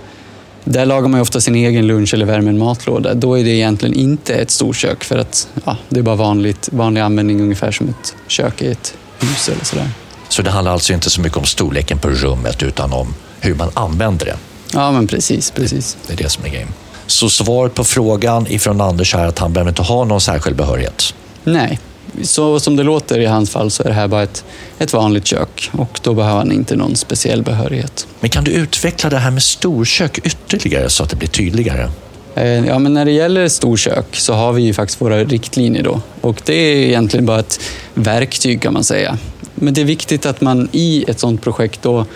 Där 0.64 0.86
lagar 0.86 1.08
man 1.08 1.18
ju 1.18 1.22
ofta 1.22 1.40
sin 1.40 1.54
egen 1.54 1.86
lunch 1.86 2.14
eller 2.14 2.26
värmer 2.26 2.50
en 2.50 2.58
matlåda. 2.58 3.14
Då 3.14 3.38
är 3.38 3.44
det 3.44 3.50
egentligen 3.50 3.94
inte 3.94 4.34
ett 4.34 4.50
storkök 4.50 5.04
för 5.04 5.18
att 5.18 5.48
ja, 5.64 5.76
det 5.88 5.98
är 5.98 6.02
bara 6.02 6.16
vanligt, 6.16 6.68
vanlig 6.72 7.00
användning 7.00 7.40
ungefär 7.40 7.70
som 7.70 7.88
ett 7.88 8.14
kök 8.26 8.62
i 8.62 8.66
ett 8.66 8.94
hus 9.18 9.48
eller 9.48 9.64
sådär. 9.64 9.90
Så 10.28 10.42
det 10.42 10.50
handlar 10.50 10.72
alltså 10.72 10.92
inte 10.92 11.10
så 11.10 11.20
mycket 11.20 11.38
om 11.38 11.44
storleken 11.44 11.98
på 11.98 12.08
rummet 12.08 12.62
utan 12.62 12.92
om 12.92 13.14
hur 13.40 13.54
man 13.54 13.70
använder 13.74 14.26
det. 14.26 14.36
Ja, 14.74 14.92
men 14.92 15.06
precis, 15.06 15.50
precis. 15.50 15.96
Det 16.06 16.12
är 16.12 16.16
det 16.16 16.28
som 16.28 16.44
är 16.44 16.48
grejen. 16.48 16.68
Så 17.06 17.30
svaret 17.30 17.74
på 17.74 17.84
frågan 17.84 18.46
ifrån 18.46 18.80
Anders 18.80 19.14
är 19.14 19.26
att 19.26 19.38
han 19.38 19.52
behöver 19.52 19.68
inte 19.68 19.82
ha 19.82 20.04
någon 20.04 20.20
särskild 20.20 20.56
behörighet. 20.56 21.14
Nej, 21.44 21.78
så 22.22 22.60
som 22.60 22.76
det 22.76 22.82
låter 22.82 23.20
i 23.20 23.26
hans 23.26 23.50
fall 23.50 23.70
så 23.70 23.82
är 23.82 23.88
det 23.88 23.94
här 23.94 24.08
bara 24.08 24.22
ett, 24.22 24.44
ett 24.78 24.92
vanligt 24.92 25.26
kök 25.26 25.70
och 25.72 26.00
då 26.02 26.14
behöver 26.14 26.36
han 26.36 26.52
inte 26.52 26.76
någon 26.76 26.96
speciell 26.96 27.42
behörighet. 27.42 28.06
Men 28.20 28.30
kan 28.30 28.44
du 28.44 28.50
utveckla 28.50 29.10
det 29.10 29.18
här 29.18 29.30
med 29.30 29.42
storkök 29.42 30.18
ytterligare 30.18 30.90
så 30.90 31.02
att 31.02 31.10
det 31.10 31.16
blir 31.16 31.28
tydligare? 31.28 31.90
Eh, 32.34 32.66
ja, 32.66 32.78
men 32.78 32.94
när 32.94 33.04
det 33.04 33.10
gäller 33.10 33.48
storkök 33.48 34.16
så 34.16 34.32
har 34.32 34.52
vi 34.52 34.62
ju 34.62 34.74
faktiskt 34.74 35.00
våra 35.00 35.24
riktlinjer 35.24 35.82
då. 35.82 36.00
Och 36.20 36.42
det 36.44 36.54
är 36.54 36.76
egentligen 36.76 37.26
bara 37.26 37.40
ett 37.40 37.60
verktyg 37.94 38.62
kan 38.62 38.72
man 38.72 38.84
säga. 38.84 39.18
Men 39.54 39.74
det 39.74 39.80
är 39.80 39.84
viktigt 39.84 40.26
att 40.26 40.40
man 40.40 40.68
i 40.72 41.04
ett 41.08 41.20
sådant 41.20 41.42
projekt 41.42 41.82
då 41.82 42.06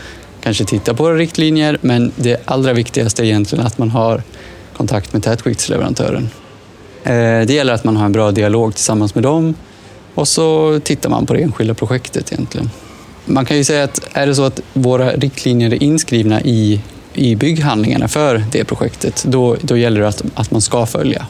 kanske 0.42 0.64
tittar 0.64 0.94
på 0.94 1.02
våra 1.02 1.16
riktlinjer, 1.16 1.78
men 1.80 2.12
det 2.16 2.40
allra 2.44 2.72
viktigaste 2.72 3.22
är 3.22 3.24
egentligen 3.24 3.66
att 3.66 3.78
man 3.78 3.90
har 3.90 4.22
kontakt 4.76 5.12
med 5.12 5.22
tätskiktsleverantören. 5.22 6.28
Eh, 7.04 7.12
det 7.46 7.50
gäller 7.50 7.72
att 7.72 7.84
man 7.84 7.96
har 7.96 8.06
en 8.06 8.12
bra 8.12 8.30
dialog 8.30 8.74
tillsammans 8.74 9.14
med 9.14 9.24
dem 9.24 9.54
och 10.14 10.28
så 10.28 10.80
tittar 10.84 11.10
man 11.10 11.26
på 11.26 11.34
det 11.34 11.40
enskilda 11.40 11.74
projektet 11.74 12.32
egentligen. 12.32 12.70
Man 13.24 13.44
kan 13.44 13.56
ju 13.56 13.64
säga 13.64 13.84
att 13.84 14.00
är 14.12 14.26
det 14.26 14.34
så 14.34 14.44
att 14.44 14.60
våra 14.72 15.12
riktlinjer 15.12 15.70
är 15.70 15.82
inskrivna 15.82 16.42
i, 16.42 16.80
i 17.14 17.36
bygghandlingarna 17.36 18.08
för 18.08 18.44
det 18.52 18.64
projektet, 18.64 19.24
då, 19.28 19.56
då 19.60 19.76
gäller 19.76 20.00
det 20.00 20.08
att, 20.08 20.22
att 20.34 20.50
man 20.50 20.60
ska 20.60 20.86
följa 20.86 21.26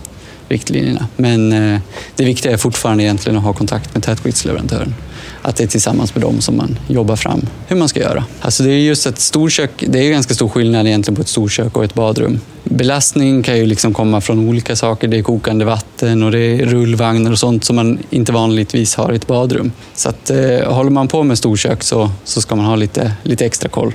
riktlinjerna. 0.48 1.06
Men 1.16 1.52
eh, 1.52 1.80
det 2.16 2.24
viktiga 2.24 2.52
är 2.52 2.56
fortfarande 2.56 3.04
egentligen 3.04 3.38
att 3.38 3.44
ha 3.44 3.52
kontakt 3.52 3.94
med 3.94 4.02
tätskiktsleverantören. 4.02 4.94
Att 5.42 5.56
det 5.56 5.64
är 5.64 5.68
tillsammans 5.68 6.14
med 6.14 6.22
dem 6.24 6.40
som 6.40 6.56
man 6.56 6.78
jobbar 6.88 7.16
fram 7.16 7.46
hur 7.66 7.76
man 7.76 7.88
ska 7.88 8.00
göra. 8.00 8.24
Alltså 8.40 8.62
det 8.62 8.70
är 8.70 8.78
just 8.78 9.06
ett 9.06 9.18
storkök, 9.18 9.70
det 9.86 9.98
är 9.98 10.10
ganska 10.10 10.34
stor 10.34 10.48
skillnad 10.48 10.86
egentligen 10.86 11.16
på 11.16 11.22
ett 11.22 11.28
storkök 11.28 11.76
och 11.76 11.84
ett 11.84 11.94
badrum. 11.94 12.40
Belastning 12.64 13.42
kan 13.42 13.56
ju 13.56 13.66
liksom 13.66 13.94
komma 13.94 14.20
från 14.20 14.48
olika 14.48 14.76
saker. 14.76 15.08
Det 15.08 15.18
är 15.18 15.22
kokande 15.22 15.64
vatten 15.64 16.22
och 16.22 16.30
det 16.30 16.38
är 16.38 16.66
rullvagnar 16.66 17.32
och 17.32 17.38
sånt 17.38 17.64
som 17.64 17.76
man 17.76 17.98
inte 18.10 18.32
vanligtvis 18.32 18.94
har 18.94 19.12
i 19.12 19.16
ett 19.16 19.26
badrum. 19.26 19.72
Så 19.94 20.08
att, 20.08 20.30
eh, 20.30 20.72
håller 20.72 20.90
man 20.90 21.08
på 21.08 21.22
med 21.22 21.38
storkök 21.38 21.82
så, 21.82 22.10
så 22.24 22.40
ska 22.40 22.56
man 22.56 22.66
ha 22.66 22.76
lite, 22.76 23.12
lite 23.22 23.46
extra 23.46 23.68
koll. 23.68 23.92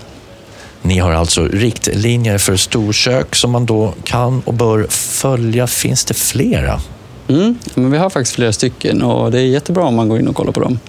Ni 0.81 0.99
har 0.99 1.11
alltså 1.11 1.47
riktlinjer 1.47 2.37
för 2.37 2.55
storkök 2.55 3.35
som 3.35 3.51
man 3.51 3.65
då 3.65 3.93
kan 4.03 4.41
och 4.45 4.53
bör 4.53 4.87
följa. 4.89 5.67
Finns 5.67 6.05
det 6.05 6.13
flera? 6.13 6.81
Mm, 7.27 7.57
men 7.73 7.91
vi 7.91 7.97
har 7.97 8.09
faktiskt 8.09 8.35
flera 8.35 8.53
stycken 8.53 9.01
och 9.01 9.31
det 9.31 9.39
är 9.39 9.45
jättebra 9.45 9.83
om 9.83 9.95
man 9.95 10.09
går 10.09 10.19
in 10.19 10.27
och 10.27 10.35
kollar 10.35 10.51
på 10.51 10.59
dem. 10.59 10.79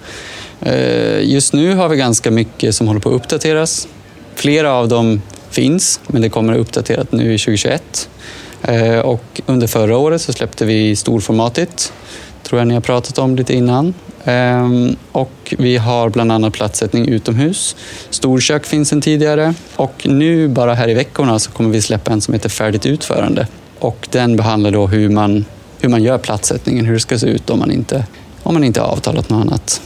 Eh, 0.61 1.19
just 1.21 1.53
nu 1.53 1.75
har 1.75 1.89
vi 1.89 1.97
ganska 1.97 2.31
mycket 2.31 2.75
som 2.75 2.87
håller 2.87 2.99
på 2.99 3.09
att 3.09 3.15
uppdateras. 3.15 3.87
Flera 4.35 4.73
av 4.73 4.87
dem 4.87 5.21
finns, 5.49 5.99
men 6.07 6.21
det 6.21 6.29
kommer 6.29 6.53
uppdaterat 6.57 7.11
nu 7.11 7.33
i 7.33 7.37
2021. 7.37 8.09
Eh, 8.61 8.99
och 8.99 9.41
under 9.45 9.67
förra 9.67 9.97
året 9.97 10.21
så 10.21 10.33
släppte 10.33 10.65
vi 10.65 10.95
storformatet, 10.95 11.93
tror 12.43 12.59
jag 12.59 12.67
ni 12.67 12.73
har 12.73 12.81
pratat 12.81 13.17
om 13.17 13.35
lite 13.35 13.53
innan. 13.53 13.93
Ehm, 14.25 14.95
och 15.11 15.53
vi 15.57 15.77
har 15.77 16.09
bland 16.09 16.31
annat 16.31 16.53
platsättning 16.53 17.07
utomhus. 17.07 17.75
Storkök 18.09 18.65
finns 18.65 18.89
sedan 18.89 19.01
tidigare 19.01 19.53
och 19.75 20.07
nu 20.09 20.47
bara 20.47 20.73
här 20.73 20.89
i 20.89 20.93
veckorna 20.93 21.39
så 21.39 21.51
kommer 21.51 21.69
vi 21.69 21.81
släppa 21.81 22.11
en 22.11 22.21
som 22.21 22.33
heter 22.33 22.49
Färdigt 22.49 22.85
utförande. 22.85 23.47
Och 23.79 24.07
den 24.11 24.35
behandlar 24.35 24.71
då 24.71 24.87
hur 24.87 25.09
man, 25.09 25.45
hur 25.79 25.89
man 25.89 26.03
gör 26.03 26.17
platsättningen, 26.17 26.85
hur 26.85 26.93
det 26.93 26.99
ska 26.99 27.19
se 27.19 27.27
ut 27.27 27.49
om 27.49 27.59
man 27.59 27.71
inte, 27.71 28.05
om 28.43 28.53
man 28.53 28.63
inte 28.63 28.81
har 28.81 28.87
avtalat 28.87 29.29
något 29.29 29.41
annat. 29.41 29.81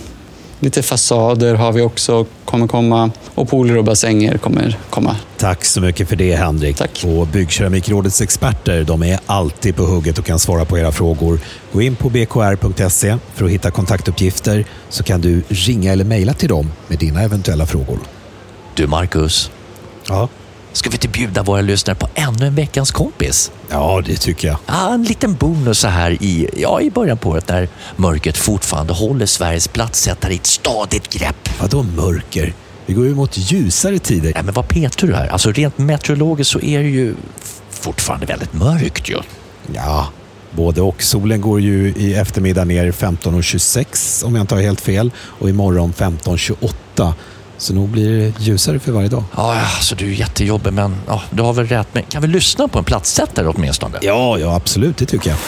Lite 0.60 0.84
fasader 0.84 1.56
har 1.56 1.72
vi 1.72 1.82
också, 1.82 2.26
kommer 2.46 2.68
komma 2.68 3.12
och 3.36 3.50
pooler 3.50 3.78
och 3.78 3.84
bassänger 3.84 4.38
kommer 4.38 4.78
komma. 4.90 5.16
Tack 5.38 5.66
så 5.66 5.82
mycket 5.82 6.10
för 6.10 6.16
det 6.16 6.36
Henrik. 6.36 6.78
Tack. 6.78 7.06
Och 7.06 7.28
Byggkeramikrådets 7.28 8.22
experter 8.22 8.84
de 8.84 9.04
är 9.04 9.20
alltid 9.26 9.76
på 9.76 9.84
hugget 9.84 10.20
och 10.20 10.26
kan 10.26 10.40
svara 10.40 10.66
på 10.66 10.78
era 10.78 10.92
frågor. 10.92 11.40
Gå 11.74 11.82
in 11.82 11.96
på 11.96 12.10
bkr.se 12.10 13.18
för 13.34 13.46
att 13.46 13.52
hitta 13.52 13.72
kontaktuppgifter 13.72 14.66
så 14.90 15.04
kan 15.04 15.22
du 15.22 15.42
ringa 15.50 15.92
eller 15.92 16.06
mejla 16.06 16.34
till 16.34 16.50
dem 16.50 16.72
med 16.88 17.00
dina 17.00 17.22
eventuella 17.22 17.66
frågor. 17.66 18.00
Du 18.76 18.88
Marcus, 18.88 19.52
Ja, 20.08 20.30
ska 20.76 20.90
vi 20.90 20.96
inte 20.96 21.08
bjuda 21.08 21.44
våra 21.44 21.62
lyssnare 21.62 21.98
på 21.98 22.08
ännu 22.16 22.48
en 22.48 22.56
veckans 22.56 22.92
kompis? 22.92 23.52
ja 23.70 24.02
det 24.06 24.18
tycker 24.18 24.48
jag. 24.48 24.58
Ja, 24.66 24.94
en 24.94 25.04
liten 25.04 25.34
bonus 25.36 25.80
så 25.80 25.88
här 25.88 26.12
i, 26.24 26.50
ja, 26.58 26.82
i 26.82 26.92
början 26.92 27.18
på 27.18 27.30
året 27.30 27.50
när 27.50 27.70
mörkret 27.96 28.38
fortfarande 28.38 28.94
håller 28.94 29.26
Sveriges 29.26 29.68
platssättare 29.68 30.34
i 30.34 30.36
ett 30.36 30.46
stadigt 30.46 31.10
grepp. 31.10 31.50
Vadå 31.62 31.84
mörker? 31.84 32.54
Vi 32.86 32.94
går 32.94 33.06
ju 33.06 33.16
mot 33.16 33.38
ljusare 33.38 34.00
tider. 34.00 34.32
Nej, 34.34 34.44
men 34.44 34.54
vad 34.54 34.68
petar 34.68 35.08
du 35.08 35.16
här? 35.16 35.28
Alltså 35.28 35.52
rent 35.52 35.78
meteorologiskt 35.78 36.52
så 36.52 36.60
är 36.60 36.80
det 36.80 36.90
ju 36.90 37.16
fortfarande 37.70 38.26
väldigt 38.26 38.54
mörkt 38.54 39.10
ju. 39.10 39.18
Ja, 39.74 40.08
både 40.52 40.82
och. 40.82 41.04
Solen 41.04 41.42
går 41.42 41.62
ju 41.62 41.94
i 41.98 42.14
eftermiddag 42.16 42.64
ner 42.64 42.92
15.26 42.92 44.26
om 44.26 44.36
jag 44.36 44.44
inte 44.44 44.56
har 44.56 44.62
helt 44.62 44.82
fel 44.82 45.12
och 45.18 45.50
imorgon 45.50 45.94
15.28. 45.98 47.14
Så 47.66 47.76
nog 47.76 47.90
blir 47.90 48.10
det 48.20 48.40
ljusare 48.40 48.80
för 48.80 48.92
varje 48.92 49.10
dag. 49.10 49.24
Ja, 49.36 49.52
alltså 49.78 49.96
du 49.96 50.06
är 50.06 50.20
jättejobbig 50.20 50.74
men 50.74 50.92
ja, 51.08 51.22
du 51.32 51.42
har 51.44 51.54
väl 51.54 51.66
rätt. 51.66 51.90
Men 51.94 52.04
kan 52.04 52.22
vi 52.22 52.28
lyssna 52.28 52.68
på 52.68 52.78
en 52.80 52.86
platssättare 52.86 53.48
åtminstone? 53.48 53.98
Ja, 54.02 54.38
ja 54.40 54.56
absolut, 54.56 54.98
det 54.98 55.06
tycker 55.06 55.30
jag. 55.30 55.40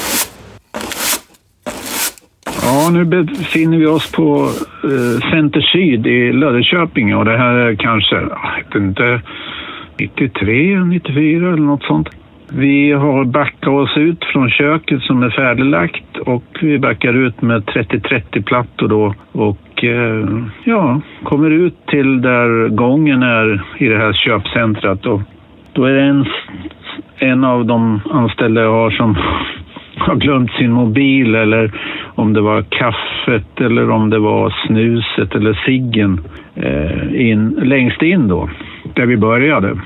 Ja, 2.64 2.90
nu 2.90 3.06
befinner 3.06 3.78
vi 3.78 3.86
oss 3.86 4.12
på 4.12 4.52
eh, 4.84 5.32
Center 5.32 5.62
Syd 5.62 6.08
i 6.08 6.34
Löddeköping 6.34 7.16
och 7.16 7.26
det 7.26 7.38
här 7.38 7.54
är 7.54 7.76
kanske, 7.76 8.16
jag 8.16 8.58
vet 8.58 8.76
inte, 8.76 9.22
93, 10.00 10.84
94 10.84 11.48
eller 11.54 11.64
något 11.72 11.84
sånt. 11.84 12.08
Vi 12.50 12.92
har 12.92 13.26
backat 13.26 13.70
oss 13.70 13.98
ut 13.98 14.26
från 14.34 14.50
köket 14.50 15.02
som 15.02 15.24
är 15.24 15.30
färdiglagt 15.30 16.18
och 16.26 16.44
vi 16.62 16.80
backar 16.80 17.14
ut 17.14 17.42
med 17.42 17.64
30-30-plattor 17.64 18.88
då 18.88 19.16
och 19.32 19.58
och 19.78 19.84
eh, 19.84 20.26
ja, 20.64 21.02
kommer 21.24 21.52
ut 21.52 21.86
till 21.86 22.22
där 22.22 22.70
gången 22.70 23.24
är 23.24 23.64
i 23.78 23.88
det 23.88 23.98
här 23.98 24.14
köpcentret 24.14 25.06
och 25.06 25.22
då 25.74 25.86
är 25.86 25.94
det 25.94 26.02
en, 26.02 26.26
en 27.18 27.44
av 27.44 27.66
de 27.66 28.02
anställda 28.12 28.62
jag 28.62 28.72
har 28.72 28.92
som 28.92 29.18
har 29.98 30.16
glömt 30.16 30.52
sin 30.52 30.72
mobil 30.72 31.36
eller 31.36 31.72
om 32.16 32.34
det 32.34 32.42
var 32.42 32.62
kaffet 32.62 33.62
eller 33.62 33.90
om 33.90 34.10
det 34.10 34.20
var 34.20 34.54
snuset 34.68 35.36
eller 35.36 35.54
ciggen 35.66 36.20
eh, 36.56 37.30
in, 37.30 37.50
längst 37.50 38.02
in 38.02 38.28
då, 38.28 38.50
där 38.94 39.06
vi 39.06 39.18
började. 39.18 39.78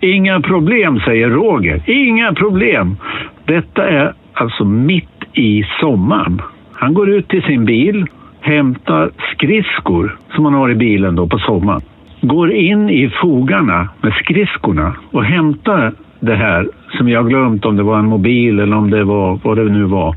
Inga 0.00 0.40
problem, 0.40 1.00
säger 1.00 1.28
Roger. 1.28 1.82
Inga 1.86 2.32
problem. 2.32 2.96
Detta 3.44 3.88
är 3.88 4.12
alltså 4.32 4.64
mitt 4.64 5.24
i 5.32 5.64
sommaren. 5.80 6.42
Han 6.72 6.94
går 6.94 7.10
ut 7.10 7.28
till 7.28 7.42
sin 7.42 7.64
bil, 7.64 8.06
hämtar 8.40 9.10
skridskor 9.34 10.16
som 10.34 10.42
man 10.42 10.54
har 10.54 10.70
i 10.70 10.74
bilen 10.74 11.14
då 11.14 11.26
på 11.26 11.38
sommaren. 11.38 11.80
Går 12.20 12.52
in 12.52 12.90
i 12.90 13.10
fogarna 13.22 13.88
med 14.00 14.12
skridskorna 14.12 14.96
och 15.12 15.24
hämtar 15.24 15.92
det 16.20 16.36
här 16.36 16.68
som 16.98 17.08
jag 17.08 17.28
glömt 17.28 17.64
om 17.64 17.76
det 17.76 17.82
var 17.82 17.98
en 17.98 18.06
mobil 18.06 18.60
eller 18.60 18.76
om 18.76 18.90
det 18.90 19.04
var 19.04 19.40
vad 19.44 19.56
det 19.56 19.64
nu 19.64 19.84
var. 19.84 20.16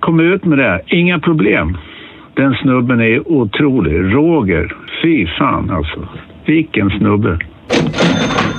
Kom 0.00 0.20
ut 0.20 0.44
med 0.44 0.58
det, 0.58 0.80
inga 0.86 1.18
problem. 1.18 1.78
Den 2.34 2.54
snubben 2.54 3.00
är 3.00 3.28
otrolig. 3.28 4.14
Roger, 4.14 4.76
fy 5.02 5.26
fan 5.38 5.70
alltså. 5.70 6.08
Vilken 6.46 6.90
snubbe. 6.90 7.38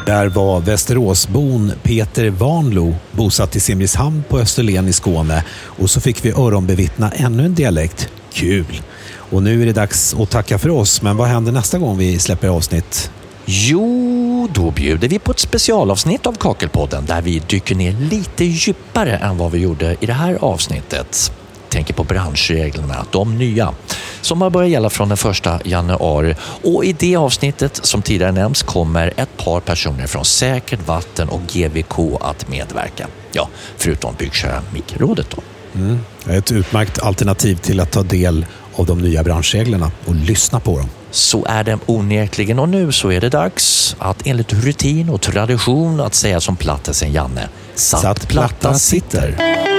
Där 0.06 0.30
var 0.30 0.66
Västeråsbon 0.66 1.72
Peter 1.84 2.30
Vanlo 2.30 2.94
bosatt 3.12 3.56
i 3.56 3.60
Simrishamn 3.60 4.24
på 4.30 4.38
Österlen 4.38 4.88
i 4.88 4.94
Skåne 4.94 5.44
och 5.80 5.90
så 5.90 6.02
fick 6.02 6.26
vi 6.26 6.30
öronbevittna 6.30 7.10
ännu 7.10 7.44
en 7.44 7.54
dialekt. 7.54 8.23
Kul! 8.34 8.82
Och 9.16 9.44
nu 9.44 9.62
är 9.62 9.66
det 9.66 9.74
dags 9.74 10.14
att 10.14 10.30
tacka 10.30 10.58
för 10.58 10.70
oss, 10.70 11.02
men 11.02 11.18
vad 11.18 11.28
händer 11.28 11.52
nästa 11.52 11.80
gång 11.80 11.98
vi 11.98 12.20
släpper 12.20 12.48
avsnitt? 12.48 13.12
Jo, 13.46 14.48
då 14.54 14.72
bjuder 14.72 15.08
vi 15.08 15.20
på 15.20 15.32
ett 15.32 15.40
specialavsnitt 15.40 16.28
av 16.28 16.34
Kakelpodden 16.34 17.06
där 17.06 17.22
vi 17.22 17.40
dyker 17.40 17.76
ner 17.76 17.92
lite 17.92 18.46
djupare 18.46 19.18
än 19.18 19.38
vad 19.38 19.52
vi 19.52 19.60
gjorde 19.60 19.96
i 20.00 20.06
det 20.06 20.14
här 20.14 20.38
avsnittet. 20.42 21.32
Tänker 21.70 21.94
på 21.94 22.04
branschreglerna, 22.04 23.06
de 23.12 23.38
nya, 23.38 23.74
som 24.22 24.42
har 24.42 24.50
börjat 24.50 24.72
gälla 24.72 24.90
från 24.90 25.08
den 25.08 25.18
första 25.18 25.60
januari. 25.64 26.36
Och 26.64 26.86
i 26.86 26.94
det 26.94 27.16
avsnittet, 27.16 27.80
som 27.86 28.02
tidigare 28.02 28.32
nämnts, 28.32 28.64
kommer 28.64 29.14
ett 29.18 29.38
par 29.38 29.60
personer 29.60 30.08
från 30.08 30.26
Säkert 30.26 30.88
Vatten 30.88 31.30
och 31.30 31.42
GVK 31.42 32.00
att 32.22 32.50
medverka. 32.50 33.08
Ja, 33.32 33.50
förutom 33.78 34.16
Byggkeramikrådet 34.18 35.30
då. 35.30 35.42
Mm. 35.76 36.00
Ett 36.30 36.52
utmärkt 36.52 37.00
alternativ 37.00 37.56
till 37.56 37.80
att 37.80 37.92
ta 37.92 38.04
del 38.04 38.46
av 38.76 38.86
de 38.86 39.02
nya 39.02 39.24
branschreglerna 39.24 39.92
och 40.06 40.16
lyssna 40.16 40.60
på 40.60 40.78
dem. 40.78 40.90
Så 41.12 41.46
är 41.46 41.64
det 41.64 41.80
onekligen 41.86 42.60
och 42.60 42.70
nu 42.70 42.92
så 42.92 43.12
är 43.12 43.22
det 43.22 43.30
dags 43.30 43.96
att 44.00 44.28
enligt 44.28 44.54
rutin 44.54 45.10
och 45.10 45.22
tradition 45.22 46.00
att 46.00 46.14
säga 46.14 46.42
som 46.42 46.56
plattisen 46.56 47.12
Janne. 47.14 47.50
Satt, 47.76 48.28
platta 48.28 48.74
sitter. 48.74 49.73